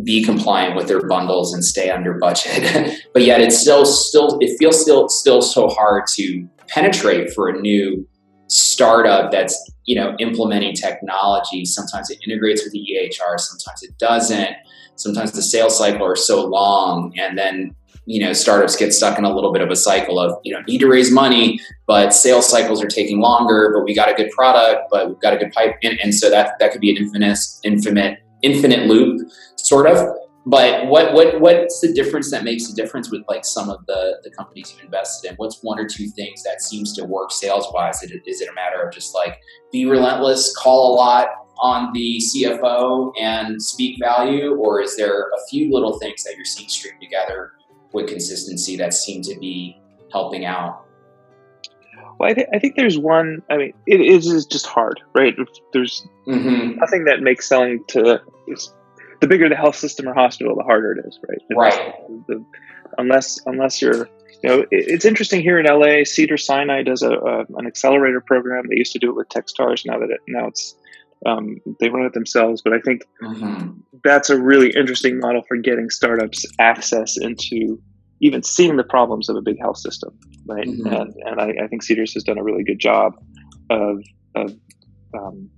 be 0.03 0.23
compliant 0.23 0.75
with 0.75 0.87
their 0.87 1.07
bundles 1.07 1.53
and 1.53 1.63
stay 1.63 1.89
under 1.89 2.13
budget. 2.13 2.99
but 3.13 3.23
yet, 3.23 3.41
it's 3.41 3.57
still 3.57 3.85
still 3.85 4.37
it 4.41 4.57
feels 4.59 4.81
still 4.81 5.09
still 5.09 5.41
so 5.41 5.69
hard 5.69 6.03
to 6.15 6.47
penetrate 6.67 7.33
for 7.33 7.47
a 7.47 7.59
new 7.59 8.07
startup 8.47 9.31
that's 9.31 9.71
you 9.85 9.95
know 9.95 10.15
implementing 10.19 10.73
technology. 10.73 11.65
Sometimes 11.65 12.09
it 12.09 12.19
integrates 12.27 12.63
with 12.63 12.73
the 12.73 12.79
EHR. 12.79 13.39
Sometimes 13.39 13.83
it 13.83 13.97
doesn't. 13.97 14.55
Sometimes 14.95 15.31
the 15.31 15.43
sales 15.43 15.77
cycle 15.77 16.05
are 16.05 16.15
so 16.15 16.45
long, 16.45 17.13
and 17.17 17.37
then 17.37 17.75
you 18.07 18.23
know 18.23 18.33
startups 18.33 18.75
get 18.75 18.93
stuck 18.93 19.19
in 19.19 19.25
a 19.25 19.33
little 19.33 19.51
bit 19.51 19.61
of 19.61 19.69
a 19.69 19.75
cycle 19.75 20.19
of 20.19 20.33
you 20.43 20.53
know 20.53 20.61
need 20.67 20.79
to 20.79 20.87
raise 20.87 21.11
money 21.11 21.59
but 21.85 22.13
sales 22.13 22.49
cycles 22.49 22.81
are 22.81 22.87
taking 22.87 23.19
longer 23.19 23.71
but 23.75 23.83
we 23.83 23.93
got 23.93 24.09
a 24.09 24.13
good 24.13 24.31
product 24.31 24.83
but 24.89 25.09
we've 25.09 25.19
got 25.19 25.33
a 25.33 25.37
good 25.37 25.51
pipe 25.51 25.75
and, 25.83 25.99
and 26.01 26.15
so 26.15 26.29
that 26.29 26.53
that 26.59 26.71
could 26.71 26.81
be 26.81 26.89
an 26.89 26.97
infinite 26.97 27.37
infinite 27.63 28.19
infinite 28.41 28.87
loop 28.87 29.29
sort 29.55 29.87
of. 29.87 30.15
But 30.45 30.87
what 30.87 31.13
what 31.13 31.41
what's 31.41 31.81
the 31.81 31.91
difference 31.91 32.31
that 32.31 32.45
makes 32.45 32.69
a 32.69 32.75
difference 32.75 33.11
with 33.11 33.23
like 33.27 33.43
some 33.43 33.69
of 33.69 33.85
the 33.85 34.19
the 34.23 34.31
companies 34.31 34.73
you've 34.73 34.85
invested 34.85 35.31
in? 35.31 35.35
What's 35.35 35.61
one 35.61 35.77
or 35.77 35.87
two 35.87 36.07
things 36.07 36.41
that 36.43 36.61
seems 36.61 36.93
to 36.93 37.03
work 37.03 37.31
sales 37.31 37.67
wise 37.73 38.01
is 38.01 38.11
it, 38.11 38.21
is 38.25 38.39
it 38.39 38.47
a 38.49 38.53
matter 38.53 38.81
of 38.81 38.93
just 38.93 39.13
like 39.13 39.37
be 39.73 39.85
relentless 39.85 40.55
call 40.55 40.93
a 40.93 40.95
lot 40.95 41.27
on 41.59 41.91
the 41.91 42.21
cfo 42.21 43.11
and 43.19 43.59
speak 43.59 43.97
value 43.99 44.53
or 44.57 44.79
is 44.79 44.95
there 44.95 45.23
a 45.23 45.47
few 45.49 45.73
little 45.73 45.97
things 45.97 46.23
that 46.23 46.35
you're 46.35 46.45
seeing 46.45 46.69
string 46.69 46.93
together 47.01 47.51
with 47.97 48.07
consistency 48.07 48.77
that 48.77 48.93
seem 48.93 49.21
to 49.23 49.37
be 49.39 49.79
helping 50.11 50.45
out? 50.45 50.85
Well, 52.19 52.31
I, 52.31 52.33
th- 52.33 52.47
I 52.53 52.59
think 52.59 52.75
there's 52.75 52.97
one. 52.97 53.41
I 53.49 53.57
mean, 53.57 53.73
it 53.85 54.01
is 54.01 54.45
just 54.45 54.65
hard, 54.65 55.01
right? 55.13 55.35
There's 55.73 56.07
mm-hmm. 56.27 56.79
nothing 56.79 57.05
that 57.05 57.21
makes 57.21 57.47
selling 57.47 57.83
to 57.89 58.21
the 59.19 59.27
bigger 59.27 59.49
the 59.49 59.55
health 59.55 59.75
system 59.75 60.07
or 60.07 60.13
hospital, 60.13 60.55
the 60.55 60.63
harder 60.63 60.93
it 60.93 61.05
is, 61.05 61.19
right? 61.27 61.73
Right. 61.73 61.93
The, 62.27 62.43
unless 62.97 63.39
unless 63.45 63.81
you're 63.81 64.09
you 64.43 64.49
know, 64.49 64.65
it's 64.69 65.05
interesting 65.05 65.41
here 65.41 65.59
in 65.59 65.65
LA. 65.65 66.03
Cedars-Sinai 66.03 66.83
does 66.83 67.01
a, 67.01 67.11
a, 67.11 67.39
an 67.57 67.65
accelerator 67.65 68.21
program. 68.21 68.65
They 68.69 68.77
used 68.77 68.93
to 68.93 68.99
do 68.99 69.09
it 69.09 69.15
with 69.15 69.29
TechStars. 69.29 69.83
Now 69.85 69.97
that 69.99 70.11
it 70.11 70.21
now 70.27 70.47
it's 70.47 70.75
um, 71.25 71.57
they 71.79 71.89
run 71.89 72.05
it 72.05 72.13
themselves. 72.13 72.61
But 72.61 72.73
I 72.73 72.79
think 72.79 73.03
mm-hmm. 73.21 73.79
that's 74.03 74.29
a 74.29 74.39
really 74.39 74.71
interesting 74.71 75.19
model 75.19 75.41
for 75.47 75.57
getting 75.57 75.89
startups 75.89 76.45
access 76.59 77.17
into 77.17 77.81
even 78.19 78.43
seeing 78.43 78.77
the 78.77 78.83
problems 78.83 79.29
of 79.29 79.35
a 79.35 79.41
big 79.41 79.59
health 79.59 79.77
system, 79.77 80.17
right? 80.45 80.67
Mm-hmm. 80.67 80.87
And 80.87 81.13
and 81.25 81.41
I, 81.41 81.63
I, 81.63 81.67
think 81.67 81.83
Cedars 81.83 82.13
has 82.13 82.23
done 82.23 82.37
a 82.37 82.43
really 82.43 82.63
good 82.63 82.79
job 82.79 83.13
of 83.69 84.03
of 84.35 84.53
um, 85.13 85.49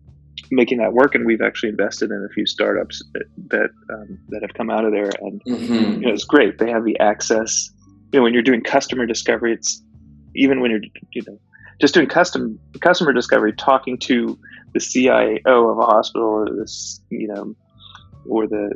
making 0.52 0.80
that 0.80 0.94
work. 0.94 1.16
And 1.16 1.26
we've 1.26 1.42
actually 1.42 1.70
invested 1.70 2.12
in 2.12 2.28
a 2.30 2.34
few 2.34 2.46
startups 2.46 3.04
that 3.14 3.26
that, 3.50 3.70
um, 3.94 4.20
that 4.30 4.42
have 4.42 4.54
come 4.54 4.70
out 4.70 4.86
of 4.86 4.92
there, 4.92 5.12
and 5.22 5.42
mm-hmm. 5.46 6.02
you 6.02 6.08
know, 6.08 6.14
it's 6.14 6.26
great. 6.26 6.58
They 6.58 6.70
have 6.70 6.86
the 6.86 7.00
access. 7.00 7.70
You 8.12 8.20
know, 8.20 8.24
when 8.24 8.34
you're 8.34 8.44
doing 8.44 8.62
customer 8.62 9.06
discovery, 9.06 9.54
it's 9.54 9.84
even 10.36 10.62
when 10.62 10.72
you're 10.72 10.82
you 11.14 11.22
know 11.28 11.40
just 11.80 11.94
doing 11.94 12.08
custom 12.08 12.60
customer 12.82 13.14
discovery, 13.14 13.54
talking 13.54 13.98
to 14.00 14.38
the 14.74 14.80
CIO 14.80 15.70
of 15.70 15.78
a 15.78 15.86
hospital 15.86 16.28
or 16.28 16.50
this, 16.56 17.02
you 17.10 17.28
know, 17.28 17.56
or 18.28 18.48
the, 18.48 18.72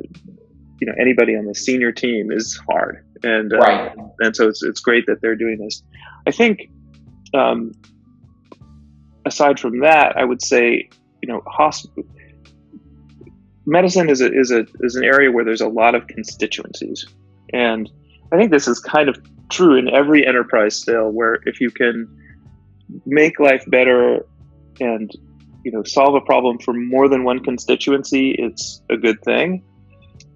you 0.80 0.86
know, 0.86 0.94
anybody 1.00 1.36
on 1.36 1.46
the 1.46 1.54
senior 1.54 1.92
team 1.92 2.30
is 2.30 2.58
hard. 2.68 3.04
And, 3.22 3.52
uh, 3.52 3.58
right. 3.58 3.96
and 4.20 4.34
so 4.34 4.48
it's, 4.48 4.62
it's 4.62 4.80
great 4.80 5.06
that 5.06 5.20
they're 5.22 5.36
doing 5.36 5.58
this. 5.58 5.82
I 6.26 6.30
think, 6.30 6.70
um, 7.32 7.72
aside 9.24 9.58
from 9.58 9.80
that, 9.80 10.16
I 10.16 10.24
would 10.24 10.42
say, 10.42 10.88
you 11.22 11.28
know, 11.28 11.42
hospital, 11.46 12.04
medicine 13.66 14.10
is 14.10 14.20
a, 14.20 14.32
is 14.32 14.50
a, 14.50 14.66
is 14.80 14.96
an 14.96 15.04
area 15.04 15.30
where 15.30 15.44
there's 15.44 15.60
a 15.60 15.68
lot 15.68 15.94
of 15.94 16.06
constituencies. 16.08 17.06
And 17.52 17.90
I 18.32 18.36
think 18.36 18.50
this 18.50 18.68
is 18.68 18.80
kind 18.80 19.08
of 19.08 19.16
true 19.48 19.76
in 19.76 19.88
every 19.88 20.26
enterprise 20.26 20.82
sale 20.82 21.10
where 21.10 21.38
if 21.46 21.60
you 21.60 21.70
can 21.70 22.08
make 23.06 23.38
life 23.38 23.64
better 23.68 24.26
and 24.80 25.10
you 25.64 25.72
know 25.72 25.82
solve 25.82 26.14
a 26.14 26.20
problem 26.20 26.58
for 26.58 26.72
more 26.72 27.08
than 27.08 27.24
one 27.24 27.40
constituency, 27.40 28.32
it's 28.38 28.82
a 28.90 28.96
good 28.96 29.20
thing. 29.22 29.62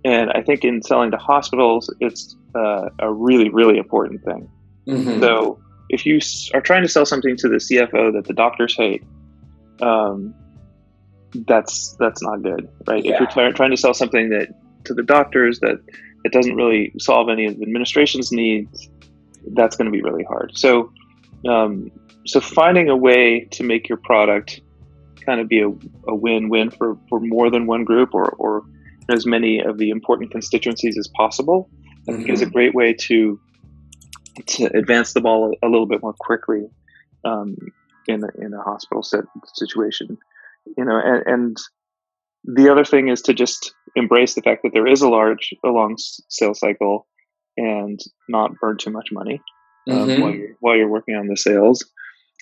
And 0.04 0.30
I 0.30 0.42
think 0.42 0.64
in 0.64 0.82
selling 0.82 1.10
to 1.10 1.16
hospitals, 1.16 1.92
it's 2.00 2.36
uh, 2.54 2.88
a 2.98 3.12
really 3.12 3.50
really 3.50 3.78
important 3.78 4.24
thing. 4.24 4.50
Mm-hmm. 4.86 5.20
So 5.20 5.60
if 5.90 6.06
you 6.06 6.20
are 6.54 6.60
trying 6.60 6.82
to 6.82 6.88
sell 6.88 7.06
something 7.06 7.36
to 7.36 7.48
the 7.48 7.56
CFO 7.56 8.12
that 8.12 8.24
the 8.24 8.34
doctors 8.34 8.76
hate, 8.76 9.02
um, 9.80 10.34
that's 11.46 11.96
that's 11.98 12.22
not 12.22 12.42
good, 12.42 12.68
right? 12.86 13.04
Yeah. 13.04 13.14
If 13.14 13.20
you're 13.20 13.50
t- 13.50 13.56
trying 13.56 13.70
to 13.70 13.76
sell 13.76 13.94
something 13.94 14.30
that 14.30 14.48
to 14.84 14.94
the 14.94 15.02
doctors 15.02 15.60
that 15.60 15.78
it 16.24 16.32
doesn't 16.32 16.56
really 16.56 16.92
solve 16.98 17.28
any 17.28 17.46
of 17.46 17.56
the 17.56 17.62
administration's 17.62 18.32
needs, 18.32 18.88
that's 19.54 19.76
going 19.76 19.86
to 19.86 19.92
be 19.92 20.02
really 20.02 20.24
hard. 20.24 20.52
So, 20.54 20.92
um, 21.46 21.90
so 22.26 22.40
finding 22.40 22.88
a 22.88 22.96
way 22.96 23.46
to 23.52 23.62
make 23.62 23.88
your 23.88 23.98
product 23.98 24.60
kind 25.28 25.40
of 25.40 25.48
be 25.48 25.60
a, 25.60 25.68
a 26.08 26.14
win-win 26.14 26.70
for, 26.70 26.96
for 27.08 27.20
more 27.20 27.50
than 27.50 27.66
one 27.66 27.84
group 27.84 28.14
or, 28.14 28.30
or 28.30 28.62
as 29.10 29.26
many 29.26 29.60
of 29.60 29.76
the 29.78 29.90
important 29.90 30.30
constituencies 30.30 30.96
as 30.96 31.08
possible. 31.08 31.68
I 32.08 32.12
think 32.12 32.30
is 32.30 32.40
a 32.40 32.46
mm-hmm. 32.46 32.54
great 32.54 32.74
way 32.74 32.94
to 32.94 33.38
to 34.46 34.64
advance 34.66 35.12
the 35.12 35.20
ball 35.20 35.52
a, 35.62 35.66
a 35.66 35.68
little 35.68 35.86
bit 35.86 36.00
more 36.00 36.14
quickly 36.18 36.62
um, 37.24 37.56
in 38.06 38.24
a, 38.24 38.28
in 38.44 38.54
a 38.54 38.62
hospital 38.62 39.02
set 39.02 39.24
situation. 39.54 40.16
You 40.76 40.84
know, 40.84 40.98
and, 41.04 41.22
and 41.26 41.56
the 42.44 42.70
other 42.70 42.84
thing 42.84 43.08
is 43.08 43.20
to 43.22 43.34
just 43.34 43.74
embrace 43.94 44.34
the 44.34 44.42
fact 44.42 44.62
that 44.62 44.72
there 44.72 44.86
is 44.86 45.02
a 45.02 45.08
large, 45.08 45.52
a 45.64 45.68
long 45.68 45.96
sales 46.28 46.60
cycle, 46.60 47.06
and 47.56 48.00
not 48.28 48.52
burn 48.60 48.78
too 48.78 48.90
much 48.90 49.08
money 49.12 49.42
um, 49.90 50.08
mm-hmm. 50.08 50.22
while 50.22 50.34
you're 50.34 50.56
while 50.60 50.76
you're 50.76 50.88
working 50.88 51.16
on 51.16 51.26
the 51.26 51.36
sales. 51.36 51.84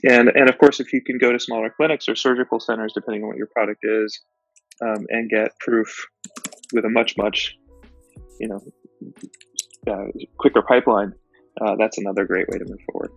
And 0.09 0.29
and 0.35 0.49
of 0.49 0.59
course, 0.59 0.81
if 0.81 0.93
you 0.93 1.03
can 1.03 1.19
go 1.19 1.33
to 1.33 1.39
smaller 1.39 1.71
clinics 1.71 2.09
or 2.09 2.15
surgical 2.15 2.61
centers, 2.61 2.93
depending 2.95 3.23
on 3.23 3.29
what 3.29 3.37
your 3.37 3.49
product 3.49 3.81
is, 3.83 4.21
um, 4.83 5.07
and 5.09 5.29
get 5.29 5.59
proof 5.61 6.07
with 6.73 6.85
a 6.85 6.91
much 6.91 7.17
much, 7.17 7.57
you 8.39 8.49
know, 8.49 8.61
uh, 9.91 10.07
quicker 10.39 10.63
pipeline, 10.63 11.13
uh, 11.61 11.75
that's 11.77 11.99
another 11.99 12.25
great 12.25 12.49
way 12.49 12.59
to 12.59 12.65
move 12.65 12.81
forward. 12.93 13.13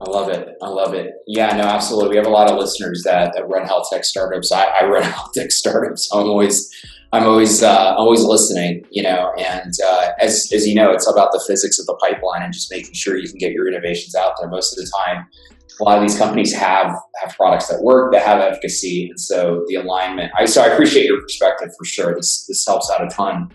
I 0.00 0.08
love 0.08 0.30
it. 0.30 0.56
I 0.62 0.68
love 0.68 0.94
it. 0.94 1.12
Yeah, 1.26 1.54
no, 1.56 1.64
absolutely. 1.64 2.10
We 2.10 2.16
have 2.16 2.26
a 2.26 2.30
lot 2.30 2.50
of 2.50 2.56
listeners 2.56 3.02
that, 3.04 3.34
that 3.34 3.46
run 3.46 3.66
health 3.66 3.88
tech 3.92 4.04
startups. 4.04 4.50
I, 4.50 4.64
I 4.80 4.84
run 4.86 5.02
health 5.16 5.32
tech 5.34 5.52
startups. 5.52 6.08
I'm 6.10 6.20
always, 6.20 6.74
I'm 7.12 7.24
always, 7.24 7.62
uh, 7.62 7.94
always 7.98 8.22
listening. 8.24 8.86
You 8.90 9.02
know, 9.02 9.34
and 9.36 9.72
uh, 9.86 10.12
as 10.18 10.50
as 10.54 10.66
you 10.66 10.74
know, 10.74 10.90
it's 10.90 11.06
about 11.06 11.32
the 11.32 11.44
physics 11.46 11.78
of 11.78 11.84
the 11.84 11.96
pipeline 11.96 12.42
and 12.42 12.52
just 12.52 12.70
making 12.70 12.94
sure 12.94 13.18
you 13.18 13.28
can 13.28 13.36
get 13.36 13.52
your 13.52 13.68
innovations 13.68 14.14
out 14.14 14.34
there. 14.40 14.48
Most 14.48 14.72
of 14.72 14.82
the 14.82 14.90
time, 15.04 15.26
a 15.80 15.84
lot 15.84 15.96
of 15.96 16.02
these 16.02 16.18
companies 16.18 16.52
have 16.54 16.94
have 17.22 17.34
products 17.36 17.68
that 17.68 17.82
work, 17.82 18.12
that 18.12 18.24
have 18.24 18.40
efficacy, 18.40 19.08
and 19.08 19.18
so 19.18 19.64
the 19.68 19.76
alignment. 19.76 20.32
I 20.36 20.44
so 20.44 20.62
I 20.62 20.66
appreciate 20.66 21.06
your 21.06 21.20
perspective 21.20 21.70
for 21.78 21.84
sure. 21.84 22.14
This 22.14 22.44
this 22.46 22.64
helps 22.66 22.90
out 22.90 23.04
a 23.04 23.08
ton. 23.08 23.50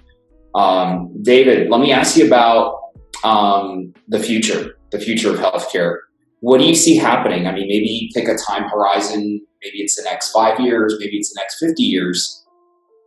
Um, 0.56 1.14
David, 1.22 1.70
let 1.70 1.82
me 1.82 1.92
ask 1.92 2.16
you 2.16 2.26
about 2.26 2.80
um, 3.24 3.94
the 4.08 4.20
future, 4.20 4.78
the 4.92 5.00
future 5.00 5.32
of 5.32 5.38
healthcare 5.38 5.98
what 6.46 6.60
do 6.60 6.68
you 6.68 6.76
see 6.76 6.96
happening? 6.96 7.48
I 7.48 7.54
mean, 7.54 7.68
maybe 7.68 8.12
pick 8.14 8.28
a 8.28 8.36
time 8.36 8.70
horizon. 8.70 9.42
Maybe 9.64 9.80
it's 9.80 9.96
the 9.96 10.04
next 10.04 10.32
five 10.32 10.60
years. 10.60 10.96
Maybe 11.00 11.18
it's 11.18 11.34
the 11.34 11.40
next 11.40 11.58
50 11.58 11.82
years. 11.82 12.46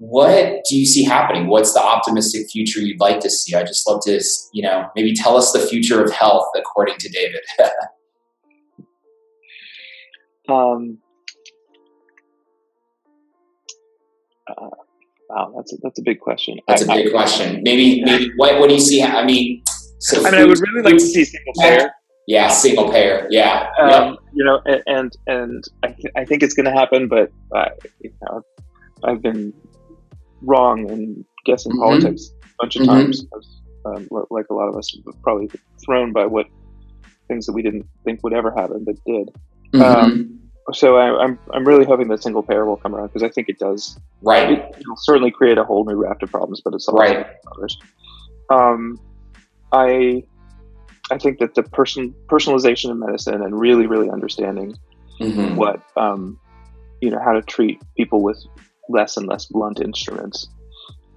What 0.00 0.64
do 0.68 0.76
you 0.76 0.84
see 0.84 1.04
happening? 1.04 1.46
What's 1.46 1.72
the 1.72 1.80
optimistic 1.80 2.50
future 2.50 2.80
you'd 2.80 2.98
like 2.98 3.20
to 3.20 3.30
see? 3.30 3.54
I 3.54 3.62
just 3.62 3.86
love 3.86 4.00
to, 4.06 4.20
you 4.52 4.64
know, 4.64 4.88
maybe 4.96 5.14
tell 5.14 5.36
us 5.36 5.52
the 5.52 5.60
future 5.60 6.02
of 6.02 6.10
health 6.10 6.48
according 6.56 6.96
to 6.98 7.08
David. 7.10 7.42
um, 10.48 10.98
uh, 14.48 14.68
wow, 15.28 15.52
that's 15.56 15.72
a, 15.72 15.76
that's 15.82 15.98
a 15.98 16.02
big 16.02 16.20
question. 16.20 16.58
That's 16.66 16.88
I, 16.88 16.94
a 16.94 16.96
big 16.96 17.08
I, 17.08 17.10
question. 17.10 17.62
Maybe, 17.62 18.02
maybe 18.04 18.30
what, 18.36 18.58
what 18.58 18.68
do 18.68 18.74
you 18.74 18.80
see? 18.80 19.02
I 19.02 19.24
mean, 19.24 19.62
so 19.98 20.26
I 20.26 20.30
mean, 20.30 20.40
I 20.40 20.44
would 20.44 20.60
really 20.60 20.82
like 20.82 20.94
to 20.94 21.00
see 21.00 21.24
single 21.24 21.52
payer. 21.58 21.90
Yeah, 22.26 22.48
single 22.48 22.90
payer. 22.90 23.26
Yeah, 23.30 23.70
um, 23.80 23.90
yep. 23.90 24.18
you 24.34 24.44
know, 24.44 24.60
and 24.86 25.12
and 25.26 25.64
I, 25.82 25.88
th- 25.88 26.12
I 26.16 26.24
think 26.24 26.42
it's 26.42 26.54
going 26.54 26.66
to 26.66 26.72
happen, 26.72 27.08
but 27.08 27.30
uh, 27.56 27.70
you 28.00 28.12
know, 28.22 28.42
I've 29.04 29.22
been 29.22 29.52
wrong 30.42 30.90
and 30.90 31.24
guessing 31.46 31.72
mm-hmm. 31.72 31.82
politics 31.82 32.30
a 32.42 32.48
bunch 32.60 32.76
of 32.76 32.82
mm-hmm. 32.82 32.92
times. 32.92 33.26
Um, 33.86 34.08
like 34.30 34.46
a 34.50 34.54
lot 34.54 34.68
of 34.68 34.76
us, 34.76 34.94
probably 35.22 35.48
thrown 35.84 36.12
by 36.12 36.26
what 36.26 36.46
things 37.28 37.46
that 37.46 37.52
we 37.52 37.62
didn't 37.62 37.86
think 38.04 38.22
would 38.22 38.34
ever 38.34 38.50
happen, 38.50 38.84
but 38.84 38.96
did. 39.06 39.30
Mm-hmm. 39.72 39.82
Um, 39.82 40.37
so 40.72 40.96
I, 40.96 41.08
am 41.08 41.20
I'm, 41.20 41.38
I'm 41.52 41.64
really 41.66 41.84
hoping 41.84 42.08
that 42.08 42.22
single 42.22 42.42
payer 42.42 42.64
will 42.64 42.76
come 42.76 42.94
around 42.94 43.08
because 43.08 43.22
I 43.22 43.28
think 43.28 43.48
it 43.48 43.58
does. 43.58 43.98
Right. 44.22 44.50
It, 44.50 44.84
will 44.86 44.96
certainly 44.96 45.30
create 45.30 45.58
a 45.58 45.64
whole 45.64 45.84
new 45.84 45.96
raft 45.96 46.22
of 46.22 46.30
problems, 46.30 46.60
but 46.64 46.74
it's 46.74 46.88
right. 46.92 47.26
others. 47.54 47.78
Um, 48.50 49.00
I 49.72 50.24
I 51.10 51.18
think 51.18 51.38
that 51.38 51.54
the 51.54 51.62
person 51.62 52.14
personalization 52.26 52.90
of 52.90 52.96
medicine 52.98 53.42
and 53.42 53.58
really, 53.58 53.86
really 53.86 54.10
understanding 54.10 54.76
mm-hmm. 55.20 55.56
what 55.56 55.82
um, 55.96 56.38
you 57.00 57.10
know 57.10 57.20
how 57.22 57.32
to 57.32 57.42
treat 57.42 57.80
people 57.96 58.22
with 58.22 58.42
less 58.88 59.16
and 59.16 59.26
less 59.26 59.46
blunt 59.46 59.80
instruments, 59.80 60.48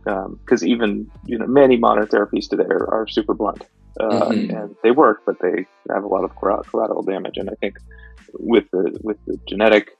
because 0.03 0.63
um, 0.63 0.67
even 0.67 1.09
you 1.25 1.37
know 1.37 1.47
many 1.47 1.77
modern 1.77 2.07
therapies 2.07 2.49
today 2.49 2.65
are, 2.65 2.87
are 2.93 3.07
super 3.07 3.33
blunt 3.33 3.63
uh, 3.99 4.29
mm-hmm. 4.29 4.55
and 4.55 4.75
they 4.83 4.91
work, 4.91 5.21
but 5.25 5.37
they 5.41 5.65
have 5.93 6.03
a 6.03 6.07
lot 6.07 6.23
of 6.23 6.35
collateral 6.35 7.03
damage. 7.03 7.37
And 7.37 7.49
I 7.49 7.53
think 7.55 7.77
with 8.33 8.65
the 8.71 8.97
with 9.03 9.17
the 9.27 9.37
genetic 9.47 9.91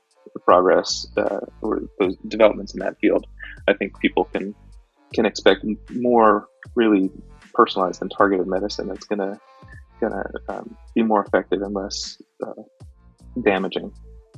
progress 0.44 1.06
uh, 1.16 1.40
or 1.60 1.82
those 2.00 2.16
developments 2.28 2.74
in 2.74 2.80
that 2.80 2.96
field, 3.00 3.26
I 3.68 3.74
think 3.74 3.98
people 4.00 4.24
can 4.24 4.54
can 5.14 5.26
expect 5.26 5.64
more 5.90 6.48
really 6.74 7.10
personalized 7.54 8.00
and 8.00 8.10
targeted 8.16 8.46
medicine 8.46 8.88
that's 8.88 9.04
going 9.04 9.18
to 9.18 9.38
going 10.00 10.12
to 10.12 10.24
um, 10.48 10.76
be 10.94 11.02
more 11.02 11.24
effective 11.24 11.62
and 11.62 11.74
less 11.74 12.20
uh, 12.44 12.62
damaging. 13.44 13.92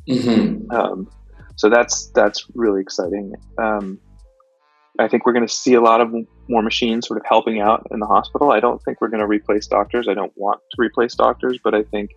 Mm-hmm. 0.08 0.70
Um, 0.70 1.08
so 1.56 1.70
that's 1.70 2.10
that's 2.14 2.46
really 2.54 2.80
exciting. 2.80 3.32
Um, 3.58 3.98
I 4.98 5.08
think 5.08 5.26
we're 5.26 5.32
going 5.32 5.46
to 5.46 5.52
see 5.52 5.74
a 5.74 5.80
lot 5.80 6.00
of 6.00 6.12
more 6.48 6.62
machines 6.62 7.08
sort 7.08 7.18
of 7.18 7.26
helping 7.26 7.60
out 7.60 7.86
in 7.90 7.98
the 7.98 8.06
hospital. 8.06 8.52
I 8.52 8.60
don't 8.60 8.80
think 8.84 9.00
we're 9.00 9.08
going 9.08 9.20
to 9.20 9.26
replace 9.26 9.66
doctors. 9.66 10.06
I 10.08 10.14
don't 10.14 10.32
want 10.36 10.60
to 10.70 10.76
replace 10.78 11.14
doctors, 11.14 11.58
but 11.62 11.74
I 11.74 11.82
think 11.82 12.10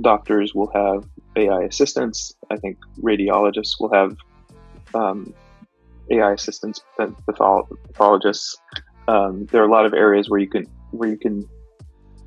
doctors 0.00 0.54
will 0.54 0.70
have 0.72 1.04
AI 1.36 1.62
assistants. 1.62 2.34
I 2.50 2.56
think 2.56 2.78
radiologists 3.00 3.74
will 3.80 3.92
have 3.92 4.16
um, 4.94 5.34
AI 6.10 6.32
assistants, 6.32 6.82
pathologists. 6.96 8.56
Um, 9.08 9.46
there 9.46 9.62
are 9.62 9.68
a 9.68 9.70
lot 9.70 9.86
of 9.86 9.94
areas 9.94 10.28
where 10.28 10.40
you 10.40 10.48
can 10.48 10.66
where 10.90 11.08
you 11.08 11.18
can 11.18 11.48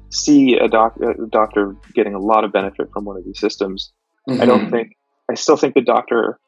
see 0.09 0.57
a, 0.57 0.67
doc, 0.67 0.97
a 1.01 1.25
doctor 1.27 1.75
getting 1.93 2.13
a 2.13 2.19
lot 2.19 2.43
of 2.43 2.51
benefit 2.51 2.91
from 2.91 3.05
one 3.05 3.17
of 3.17 3.25
these 3.25 3.39
systems. 3.39 3.91
Mm-hmm. 4.27 4.41
I 4.41 4.45
don't 4.45 4.61
mm-hmm. 4.61 4.71
think 4.71 4.97
I 5.29 5.35
still 5.35 5.57
think 5.57 5.75
the 5.75 5.81
doctor 5.81 6.39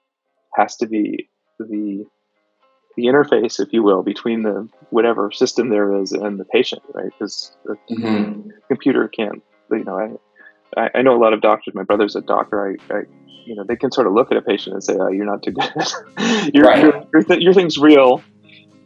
has 0.55 0.75
to 0.77 0.87
be 0.87 1.29
the 1.59 2.05
the 2.97 3.05
interface, 3.05 3.59
if 3.59 3.71
you 3.71 3.83
will, 3.83 4.03
between 4.03 4.43
the 4.43 4.67
whatever 4.89 5.31
system 5.31 5.69
there 5.69 6.01
is 6.01 6.11
and 6.11 6.37
the 6.37 6.45
patient, 6.45 6.81
right? 6.93 7.11
Because 7.17 7.55
the 7.63 7.77
mm-hmm. 7.89 8.49
computer 8.67 9.07
can't. 9.07 9.41
You 9.71 9.85
know, 9.85 10.19
I 10.77 10.89
I 10.95 11.01
know 11.01 11.15
a 11.15 11.21
lot 11.21 11.33
of 11.33 11.41
doctors. 11.41 11.73
My 11.73 11.83
brother's 11.83 12.15
a 12.15 12.21
doctor. 12.21 12.77
I, 12.89 12.93
I 12.93 13.01
you 13.45 13.55
know, 13.55 13.63
they 13.63 13.75
can 13.75 13.91
sort 13.91 14.07
of 14.07 14.13
look 14.13 14.31
at 14.31 14.37
a 14.37 14.41
patient 14.41 14.75
and 14.75 14.83
say, 14.83 14.95
"Oh, 14.99 15.09
you're 15.09 15.25
not 15.25 15.43
too 15.43 15.51
good. 15.51 15.71
your, 16.53 16.65
right. 16.65 16.83
your, 16.83 17.07
your, 17.13 17.23
th- 17.23 17.41
your 17.41 17.53
thing's 17.53 17.77
real." 17.77 18.23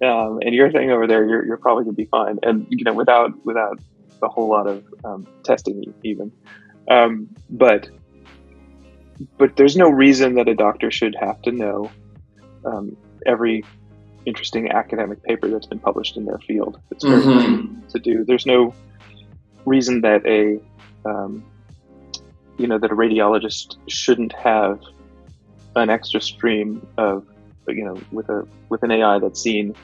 Um, 0.04 0.40
and 0.42 0.54
your 0.54 0.72
thing 0.72 0.92
over 0.92 1.08
there, 1.08 1.26
you're, 1.26 1.46
you're 1.46 1.58
probably 1.58 1.86
gonna 1.86 1.96
be 1.96 2.06
fine. 2.06 2.40
And 2.44 2.68
you 2.70 2.84
know, 2.84 2.94
without 2.94 3.46
without 3.46 3.80
a 4.22 4.28
whole 4.28 4.50
lot 4.50 4.68
of 4.68 4.84
um, 5.04 5.28
testing 5.44 5.94
even. 6.04 6.32
Um, 6.90 7.30
but 7.50 7.90
but 9.38 9.56
there's 9.56 9.78
no 9.78 9.90
reason 9.90 10.36
that 10.36 10.48
a 10.48 10.56
doctor 10.56 10.92
should 10.92 11.16
have 11.20 11.42
to 11.44 11.52
know 11.52 11.90
um, 12.66 12.98
every 13.26 13.64
interesting 14.26 14.72
academic 14.72 15.24
paper 15.24 15.48
that's 15.48 15.68
been 15.68 15.80
published 15.80 16.18
in 16.18 16.26
their 16.26 16.40
field. 16.40 16.80
It's 16.92 17.04
very 17.04 17.22
mm-hmm. 17.22 17.88
to 17.88 18.00
do. 18.00 18.26
There's 18.26 18.46
no 18.46 18.74
reason 19.66 20.02
that 20.02 20.26
a 20.26 20.60
um, 21.08 21.44
you 22.58 22.68
know 22.68 22.78
that 22.78 22.92
a 22.92 22.96
radiologist 22.96 23.78
shouldn't 23.88 24.34
have 24.34 24.82
an 25.76 25.90
extra 25.90 26.22
stream 26.22 26.86
of 26.98 27.26
you 27.68 27.84
know 27.84 28.00
with 28.12 28.30
a 28.30 28.48
with 28.70 28.84
an 28.84 28.92
AI 28.92 29.20
that's 29.20 29.42
seen 29.42 29.76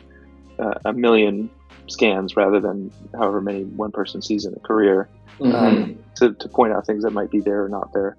uh, 0.60 0.73
a 0.86 0.93
million 0.93 1.49
scans 1.88 2.36
rather 2.36 2.60
than 2.60 2.91
however 3.13 3.41
many 3.41 3.63
one 3.63 3.91
person 3.91 4.21
sees 4.21 4.45
in 4.45 4.53
a 4.53 4.60
career 4.60 5.10
mm-hmm. 5.39 5.55
um, 5.55 5.99
to, 6.15 6.34
to 6.34 6.47
point 6.47 6.73
out 6.73 6.86
things 6.86 7.03
that 7.03 7.12
might 7.12 7.29
be 7.29 7.39
there 7.39 7.63
or 7.63 7.69
not 7.69 7.91
there. 7.93 8.15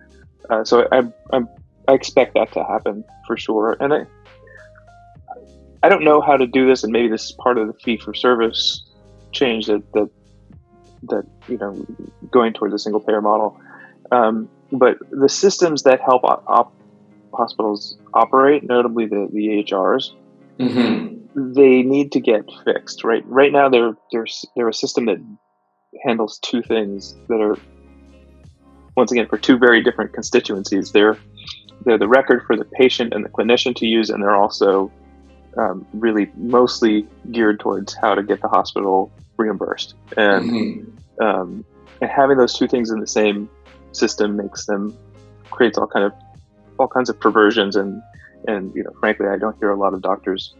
Uh, 0.51 0.65
so 0.65 0.87
I, 0.93 1.03
I, 1.33 1.43
I 1.88 1.95
expect 1.95 2.35
that 2.35 2.53
to 2.53 2.65
happen 2.65 3.05
for 3.27 3.37
sure. 3.37 3.77
And 3.81 3.95
I, 3.95 4.07
I 5.83 5.88
don't 5.88 6.05
know 6.05 6.21
how 6.21 6.37
to 6.37 6.47
do 6.47 6.67
this, 6.67 6.85
and 6.85 6.93
maybe 6.93 7.09
this 7.09 7.25
is 7.27 7.33
part 7.33 7.59
of 7.59 7.67
the 7.67 7.75
fee 7.75 7.97
for 7.97 8.15
service 8.15 8.83
change 9.33 9.67
that 9.67 9.83
that 9.95 10.11
that 11.05 11.25
you 11.49 11.59
know 11.59 11.87
going 12.31 12.53
towards 12.53 12.75
a 12.75 12.79
single 12.79 13.01
payer 13.01 13.21
model. 13.21 13.61
Um, 14.12 14.48
but 14.70 14.98
the 15.11 15.29
systems 15.29 15.83
that 15.83 16.01
help 16.01 16.22
op- 16.25 16.75
hospitals 17.35 17.98
operate, 18.14 18.62
notably 18.62 19.07
the 19.07 19.29
the 19.33 19.64
EHRs, 19.64 20.11
mm-hmm 20.59 21.22
they 21.35 21.83
need 21.83 22.12
to 22.12 22.20
get 22.20 22.44
fixed. 22.64 23.05
Right, 23.05 23.25
right 23.27 23.53
now 23.53 23.68
they're 23.68 23.96
they're 24.11 24.27
they're 24.57 24.68
a 24.68 24.75
system 24.75 25.07
that 25.07 25.18
handles 26.05 26.38
two 26.38 26.62
things 26.62 27.16
that 27.29 27.40
are 27.40 27.57
once 28.96 29.12
again 29.12 29.27
for 29.29 29.38
two 29.38 29.59
very 29.59 29.83
different 29.83 30.12
constituencies. 30.12 30.92
They're 30.92 31.16
they're 31.85 31.98
the 31.98 32.09
record 32.09 32.44
for 32.46 32.57
the 32.57 32.64
patient 32.64 33.12
and 33.12 33.25
the 33.25 33.29
clinician 33.29 33.75
to 33.77 33.87
use, 33.87 34.11
and 34.11 34.22
they're 34.22 34.37
also 34.37 34.92
um, 35.59 35.87
really 35.92 36.31
mostly 36.37 37.07
geared 37.31 37.61
towards 37.61 37.94
how 37.94 38.14
to 38.14 38.22
get 38.22 38.40
the 38.40 38.48
hospital 38.48 39.12
reimbursed. 39.37 39.94
And 40.16 40.51
mm-hmm. 40.51 41.25
um, 41.25 41.64
and 42.01 42.11
having 42.11 42.37
those 42.37 42.59
two 42.59 42.68
things 42.68 42.90
in 42.90 43.01
the 43.01 43.07
same 43.07 43.48
system 43.93 44.37
makes 44.37 44.67
them 44.67 44.97
creates 45.51 45.79
all 45.79 45.87
kind 45.87 46.05
of 46.05 46.13
all 46.79 46.89
kinds 46.89 47.11
of 47.11 47.21
perversions 47.21 47.77
and 47.77 48.03
and 48.49 48.75
you 48.75 48.83
know 48.83 48.91
frankly 49.01 49.27
I 49.29 49.37
don't 49.37 49.57
hear 49.59 49.71
a 49.71 49.77
lot 49.77 49.95
of 49.95 50.03
doctors 50.03 50.55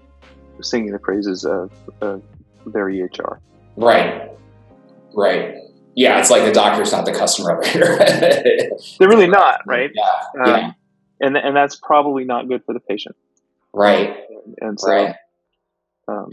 singing 0.61 0.92
the 0.92 0.99
praises 0.99 1.45
of, 1.45 1.73
of 2.01 2.23
their 2.66 2.87
EHR. 2.87 3.38
Right. 3.77 4.31
Right. 5.14 5.57
Yeah, 5.95 6.21
it's 6.21 6.31
like 6.31 6.45
the 6.45 6.53
doctor's 6.53 6.92
not 6.92 7.05
the 7.05 7.12
customer 7.12 7.59
of 7.59 7.64
it. 7.64 8.73
They're 8.99 9.09
really 9.09 9.27
not, 9.27 9.61
right? 9.66 9.90
Yeah. 9.95 10.45
Um, 10.45 10.47
yeah. 10.47 10.73
And 11.21 11.37
and 11.37 11.55
that's 11.55 11.77
probably 11.77 12.25
not 12.25 12.49
good 12.49 12.64
for 12.64 12.73
the 12.73 12.81
patient. 12.81 13.14
Right. 13.75 14.16
And 14.61 14.81
so, 14.81 14.90
right. 14.90 15.14
Um, 16.09 16.31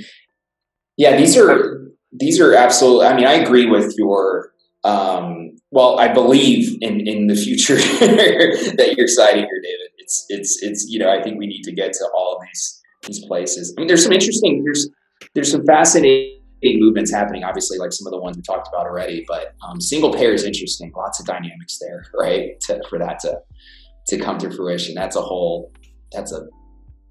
yeah, 0.98 1.18
these 1.18 1.38
are 1.38 1.90
these 2.12 2.40
are 2.40 2.54
absolutely. 2.54 3.08
I 3.08 3.16
mean, 3.16 3.28
I 3.28 3.34
agree 3.34 3.66
with 3.66 3.96
your. 3.98 4.54
Um, 4.84 5.58
well, 5.72 6.00
I 6.00 6.08
believe 6.08 6.78
in 6.82 7.08
in 7.08 7.28
the 7.28 7.36
future 7.36 7.76
that 8.00 8.96
you're 8.98 9.08
citing 9.08 9.44
here, 9.44 9.62
David. 9.64 9.90
It's 9.98 10.26
it's 10.30 10.64
it's 10.64 10.86
you 10.88 11.00
know 11.00 11.10
I 11.10 11.22
think 11.22 11.38
we 11.38 11.48
need 11.48 11.64
to 11.64 11.72
get 11.72 11.94
to 11.94 12.08
all 12.16 12.36
of 12.36 12.42
these 12.48 12.82
these 13.08 13.26
places. 13.26 13.74
I 13.78 13.82
mean, 13.82 13.88
there's 13.88 14.04
some 14.04 14.14
interesting. 14.14 14.64
There's 14.64 14.90
there's 15.36 15.52
some 15.52 15.66
fascinating 15.66 16.40
movements 16.64 17.12
happening. 17.12 17.44
Obviously, 17.44 17.78
like 17.78 17.92
some 17.92 18.08
of 18.08 18.12
the 18.12 18.20
ones 18.20 18.38
we 18.38 18.44
talked 18.44 18.68
about 18.68 18.86
already, 18.86 19.26
but 19.28 19.56
um, 19.68 19.82
single 19.82 20.14
payer 20.14 20.32
is 20.32 20.44
interesting. 20.46 20.92
Lots 20.96 21.20
of 21.20 21.26
dynamics 21.26 21.78
there, 21.80 22.06
right? 22.20 22.60
To, 22.62 22.82
for 22.90 23.00
that 23.00 23.20
to 23.20 23.40
to 24.08 24.18
come 24.18 24.38
to 24.40 24.50
fruition, 24.50 24.96
that's 24.96 25.16
a 25.16 25.22
whole. 25.22 25.72
That's 26.14 26.32
a 26.32 26.48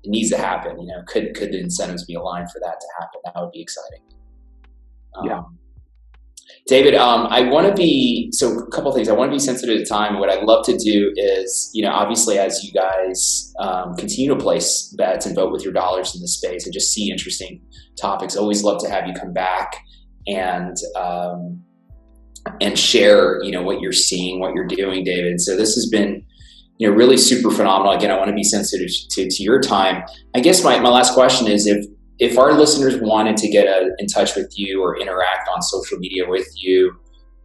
it 0.04 0.10
needs 0.10 0.30
to 0.30 0.38
happen. 0.38 0.80
You 0.80 0.86
know, 0.86 1.02
could 1.06 1.34
could 1.34 1.52
the 1.52 1.60
incentives 1.60 2.04
be 2.04 2.14
aligned 2.14 2.50
for 2.50 2.60
that 2.60 2.80
to 2.80 2.86
happen? 2.98 3.20
That 3.24 3.34
would 3.40 3.52
be 3.52 3.60
exciting. 3.60 4.02
Um, 5.16 5.26
yeah. 5.26 5.42
David, 6.68 6.94
um, 6.94 7.26
I 7.30 7.48
want 7.48 7.66
to 7.66 7.72
be 7.72 8.28
so 8.30 8.58
a 8.58 8.70
couple 8.70 8.92
things. 8.92 9.08
I 9.08 9.14
want 9.14 9.30
to 9.30 9.34
be 9.34 9.38
sensitive 9.38 9.78
to 9.78 9.86
time. 9.86 10.20
What 10.20 10.28
I'd 10.28 10.44
love 10.44 10.66
to 10.66 10.76
do 10.76 11.12
is, 11.16 11.70
you 11.72 11.82
know, 11.82 11.90
obviously 11.90 12.38
as 12.38 12.62
you 12.62 12.72
guys 12.72 13.54
um, 13.58 13.96
continue 13.96 14.28
to 14.28 14.36
place 14.36 14.94
bets 14.98 15.24
and 15.24 15.34
vote 15.34 15.50
with 15.50 15.64
your 15.64 15.72
dollars 15.72 16.14
in 16.14 16.20
the 16.20 16.28
space, 16.28 16.66
and 16.66 16.72
just 16.74 16.92
see 16.92 17.10
interesting 17.10 17.62
topics. 17.98 18.36
Always 18.36 18.62
love 18.62 18.82
to 18.82 18.90
have 18.90 19.06
you 19.06 19.14
come 19.14 19.32
back 19.32 19.76
and 20.26 20.76
um, 20.94 21.62
and 22.60 22.78
share, 22.78 23.42
you 23.42 23.50
know, 23.50 23.62
what 23.62 23.80
you're 23.80 23.90
seeing, 23.90 24.38
what 24.38 24.52
you're 24.54 24.66
doing, 24.66 25.04
David. 25.04 25.40
So 25.40 25.56
this 25.56 25.74
has 25.74 25.88
been 25.90 26.22
you 26.76 26.88
know, 26.88 26.94
really 26.94 27.16
super 27.16 27.50
phenomenal. 27.50 27.94
Again, 27.94 28.10
I 28.10 28.18
want 28.18 28.28
to 28.28 28.34
be 28.34 28.44
sensitive 28.44 28.90
to, 29.12 29.26
to 29.26 29.42
your 29.42 29.60
time. 29.60 30.04
I 30.34 30.40
guess 30.40 30.62
my, 30.62 30.78
my 30.80 30.90
last 30.90 31.14
question 31.14 31.48
is 31.48 31.66
if 31.66 31.86
if 32.18 32.38
our 32.38 32.52
listeners 32.52 33.00
wanted 33.00 33.36
to 33.38 33.48
get 33.48 33.66
a, 33.66 33.90
in 33.98 34.06
touch 34.06 34.34
with 34.34 34.52
you 34.56 34.82
or 34.82 34.98
interact 34.98 35.48
on 35.54 35.62
social 35.62 35.98
media 35.98 36.28
with 36.28 36.48
you, 36.56 36.92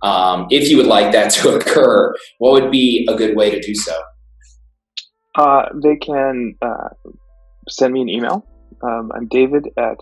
um, 0.02 0.48
if 0.50 0.70
you 0.70 0.78
would 0.78 0.88
like 0.88 1.12
that 1.12 1.32
to 1.36 1.56
occur, 1.56 2.14
what 2.40 2.54
would 2.54 2.72
be 2.72 3.08
a 3.10 3.16
good 3.16 3.36
way 3.36 3.50
to 3.50 3.60
do 3.60 3.76
so? 3.76 3.94
Uh, 5.36 5.66
they 5.82 5.96
can 5.96 6.56
uh, 6.62 6.90
send 7.68 7.94
me 7.94 8.02
an 8.02 8.10
email. 8.10 8.46
Um, 8.84 9.12
I'm 9.16 9.28
David 9.28 9.70
at 9.78 9.98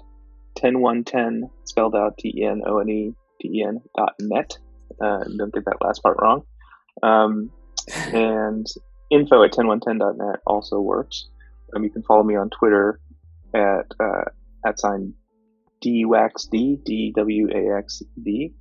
TenOneTen 0.58 1.50
spelled 1.66 1.96
out 1.96 2.18
T 2.18 2.34
E 2.36 2.46
N 2.46 2.62
O 2.66 2.80
N 2.80 2.90
E 2.90 3.14
T 3.42 3.48
E 3.48 3.64
N 3.66 3.82
dot 3.98 4.14
net. 4.20 4.58
Uh, 5.02 5.24
don't 5.38 5.54
get 5.54 5.66
that 5.66 5.78
last 5.82 6.04
part 6.04 6.18
wrong. 6.22 6.44
Um, 7.02 7.52
and 8.14 8.68
info 9.10 9.44
at 9.44 9.54
TenOneTen.net 9.54 10.40
also 10.46 10.80
works. 10.80 11.28
Um, 11.76 11.84
you 11.84 11.90
can 11.90 12.04
follow 12.04 12.24
me 12.24 12.36
on 12.36 12.50
Twitter 12.50 13.00
at 14.72 14.80
sign 14.80 15.14
dwaxd 15.86 16.84
d 16.84 17.14
w 17.16 17.48
a 17.54 17.78
x 17.78 18.02
d. 18.24 18.54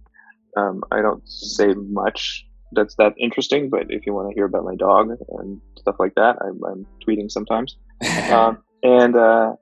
Um, 0.56 0.82
I 0.90 1.00
don't 1.00 1.22
say 1.28 1.74
much 1.74 2.44
that's 2.72 2.94
that 2.96 3.14
interesting, 3.18 3.68
but 3.68 3.86
if 3.88 4.06
you 4.06 4.14
want 4.14 4.28
to 4.28 4.34
hear 4.34 4.44
about 4.44 4.64
my 4.64 4.76
dog 4.76 5.10
and 5.38 5.60
stuff 5.78 5.96
like 5.98 6.14
that, 6.14 6.36
I'm, 6.40 6.60
I'm 6.64 6.86
tweeting 7.06 7.30
sometimes. 7.30 7.76
um, 8.30 8.62
and 8.82 9.16
uh, 9.16 9.52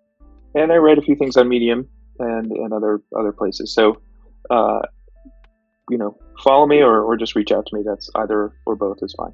and 0.55 0.73
I 0.73 0.77
write 0.77 0.99
a 0.99 1.03
few 1.03 1.17
things 1.17 1.37
on 1.37 1.49
Medium 1.49 1.89
and 2.19 2.51
and 2.51 2.73
other 2.73 3.01
other 3.19 3.33
places. 3.33 3.75
So, 3.75 4.01
uh, 4.51 4.81
you 5.91 5.99
know, 5.99 6.17
follow 6.45 6.67
me 6.67 6.81
or, 6.81 7.03
or 7.03 7.17
just 7.17 7.35
reach 7.35 7.51
out 7.51 7.67
to 7.67 7.77
me. 7.77 7.83
That's 7.85 8.11
either 8.17 8.53
or 8.67 8.77
both 8.77 8.99
is 9.03 9.15
fine. 9.17 9.33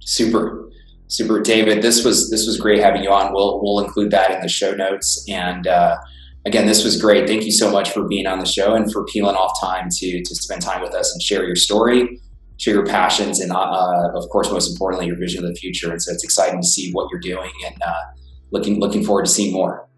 Super. 0.00 0.68
Super, 1.06 1.40
David. 1.40 1.82
This 1.82 2.04
was 2.04 2.30
this 2.30 2.46
was 2.46 2.56
great 2.56 2.78
having 2.78 3.02
you 3.02 3.10
on. 3.10 3.32
We'll 3.32 3.60
we'll 3.62 3.84
include 3.84 4.12
that 4.12 4.30
in 4.30 4.40
the 4.42 4.48
show 4.48 4.72
notes. 4.74 5.24
And 5.28 5.66
uh, 5.66 5.96
again, 6.46 6.66
this 6.66 6.84
was 6.84 7.00
great. 7.00 7.26
Thank 7.26 7.44
you 7.44 7.52
so 7.52 7.70
much 7.70 7.90
for 7.90 8.06
being 8.06 8.26
on 8.26 8.38
the 8.38 8.46
show 8.46 8.74
and 8.74 8.90
for 8.92 9.04
peeling 9.06 9.36
off 9.36 9.52
time 9.60 9.88
to 9.90 10.22
to 10.22 10.34
spend 10.34 10.62
time 10.62 10.82
with 10.82 10.94
us 10.94 11.12
and 11.12 11.22
share 11.22 11.44
your 11.44 11.56
story, 11.56 12.20
share 12.58 12.74
your 12.74 12.86
passions, 12.86 13.40
and 13.40 13.52
uh, 13.52 14.10
of 14.14 14.28
course, 14.30 14.50
most 14.50 14.70
importantly, 14.70 15.06
your 15.06 15.16
vision 15.16 15.44
of 15.44 15.50
the 15.50 15.56
future. 15.56 15.90
And 15.90 16.02
so 16.02 16.12
it's 16.12 16.24
exciting 16.24 16.60
to 16.60 16.66
see 16.66 16.92
what 16.92 17.08
you're 17.10 17.20
doing, 17.20 17.50
and 17.66 17.76
uh, 17.82 18.02
looking 18.50 18.80
looking 18.80 19.04
forward 19.04 19.26
to 19.26 19.30
seeing 19.30 19.52
more. 19.52 19.88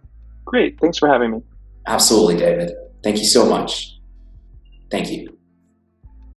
Great. 0.45 0.79
Thanks 0.81 0.99
for 0.99 1.09
having 1.09 1.31
me. 1.31 1.43
Absolutely, 1.87 2.37
David. 2.37 2.73
Thank 3.03 3.19
you 3.19 3.25
so 3.25 3.47
much. 3.47 3.99
Thank 4.91 5.11
you. 5.11 5.37